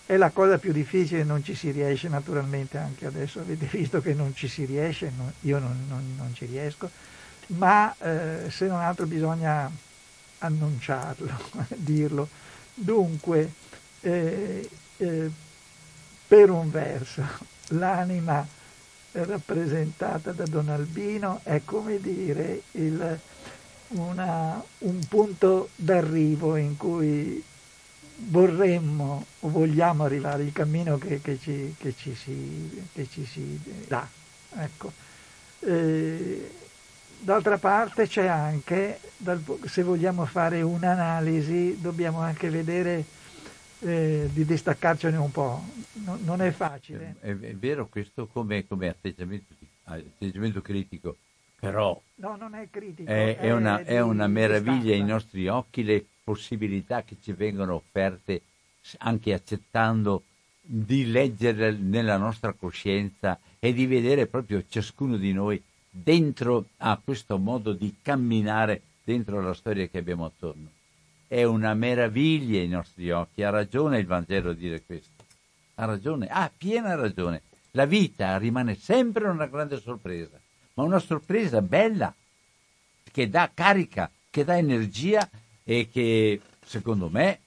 [0.06, 4.14] È la cosa più difficile, non ci si riesce naturalmente anche adesso, avete visto che
[4.14, 6.90] non ci si riesce, no, io non, non, non, ci riesco,
[7.48, 9.72] ma eh, se non altro bisogna
[10.40, 11.32] annunciarlo,
[11.76, 12.28] dirlo.
[12.74, 13.54] Dunque,
[14.02, 15.32] eh, eh,
[16.28, 17.24] per un verso,
[17.70, 18.46] l'anima
[19.12, 23.20] rappresentata da Don Albino è come dire il,
[23.94, 27.44] una, un punto d'arrivo in cui
[28.16, 33.60] vorremmo o vogliamo arrivare, il cammino che, che, ci, che, ci, si, che ci, si,
[33.88, 34.08] dà.
[34.56, 34.92] Ecco.
[35.60, 36.52] Eh,
[37.20, 39.00] d'altra parte c'è anche,
[39.66, 43.04] se vogliamo fare un'analisi, dobbiamo anche vedere
[43.80, 45.64] eh, di distaccarcene un po'.
[45.94, 47.16] No, non è facile.
[47.20, 49.54] È, è vero questo come, come atteggiamento,
[49.84, 51.18] atteggiamento, critico,
[51.62, 56.04] però no, non è, critico, è, è una, è una meraviglia ai nostri occhi le
[56.24, 58.42] possibilità che ci vengono offerte
[58.98, 60.24] anche accettando
[60.60, 67.38] di leggere nella nostra coscienza e di vedere proprio ciascuno di noi dentro a questo
[67.38, 70.70] modo di camminare dentro la storia che abbiamo attorno
[71.28, 73.44] è una meraviglia ai nostri occhi.
[73.44, 75.24] Ha ragione il Vangelo a dire questo.
[75.76, 77.44] Ha ragione, ha piena ragione.
[77.72, 80.41] La vita rimane sempre una grande sorpresa,
[80.74, 82.14] ma una sorpresa bella,
[83.12, 85.30] che dà carica, che dà energia
[85.64, 87.40] e che, secondo me,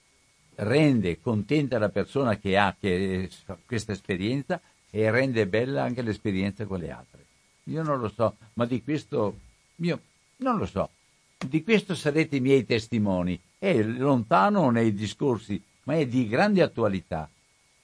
[0.56, 3.30] rende contenta la persona che ha che,
[3.66, 4.60] questa esperienza
[4.90, 7.24] e rende bella anche l'esperienza con le altre.
[7.64, 9.38] Io non lo so, ma di questo,
[9.76, 10.00] io
[10.36, 10.90] non lo so,
[11.38, 17.28] di questo sarete i miei testimoni è lontano nei discorsi, ma è di grande attualità.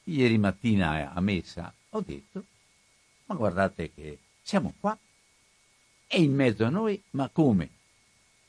[0.04, 2.44] Ieri mattina a messa ho detto,
[3.26, 4.96] ma guardate che siamo qua,
[6.10, 7.70] è in mezzo a noi, ma come?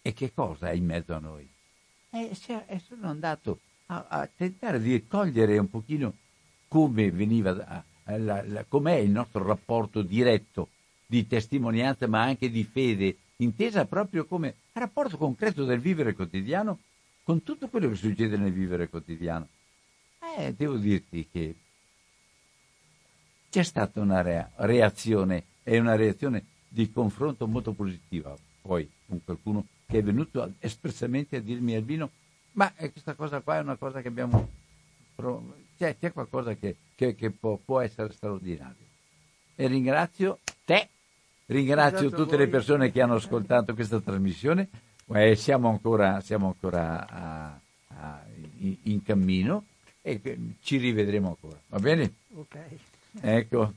[0.02, 1.48] E che cosa è in mezzo a noi?
[2.10, 6.16] E sono andato a, a tentare di cogliere un pochino
[6.68, 7.84] come veniva,
[8.68, 10.70] com'è il nostro rapporto diretto
[11.06, 16.80] di testimonianza, ma anche di fede, intesa proprio come rapporto concreto del vivere quotidiano
[17.24, 19.48] con tutto quello che succede nel vivere quotidiano.
[20.36, 21.56] Eh, devo dirti che
[23.52, 26.44] c'è stata una reazione e una reazione
[26.74, 28.36] di confronto molto positiva.
[28.62, 32.12] Poi con qualcuno che è venuto espressamente a dirmi Albino
[32.54, 34.48] ma questa cosa qua è una cosa che abbiamo
[35.78, 38.86] cioè, c'è qualcosa che, che, che può, può, essere straordinario.
[39.56, 40.90] E ringrazio te.
[41.46, 44.70] Ringrazio tutte le persone che hanno ascoltato questa trasmissione.
[45.14, 48.24] Eh, siamo ancora, siamo ancora a, a,
[48.60, 49.66] in, in, cammino
[50.02, 50.22] e
[50.62, 52.14] ci rivedremo ancora, va bene?
[52.34, 52.58] Ok.
[53.20, 53.74] Ecco,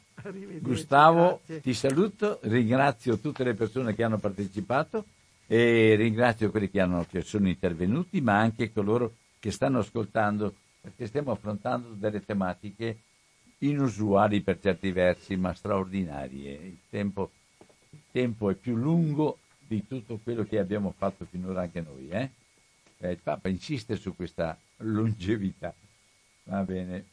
[0.61, 1.61] Gustavo, grazie.
[1.61, 5.06] ti saluto, ringrazio tutte le persone che hanno partecipato
[5.47, 11.06] e ringrazio quelli che, hanno, che sono intervenuti, ma anche coloro che stanno ascoltando, perché
[11.06, 12.98] stiamo affrontando delle tematiche
[13.59, 16.52] inusuali per certi versi, ma straordinarie.
[16.52, 17.31] Il tempo,
[17.90, 22.09] il tempo è più lungo di tutto quello che abbiamo fatto finora anche noi.
[22.09, 22.31] Eh?
[22.98, 25.74] Eh, il Papa insiste su questa longevità.
[26.44, 27.12] Va bene.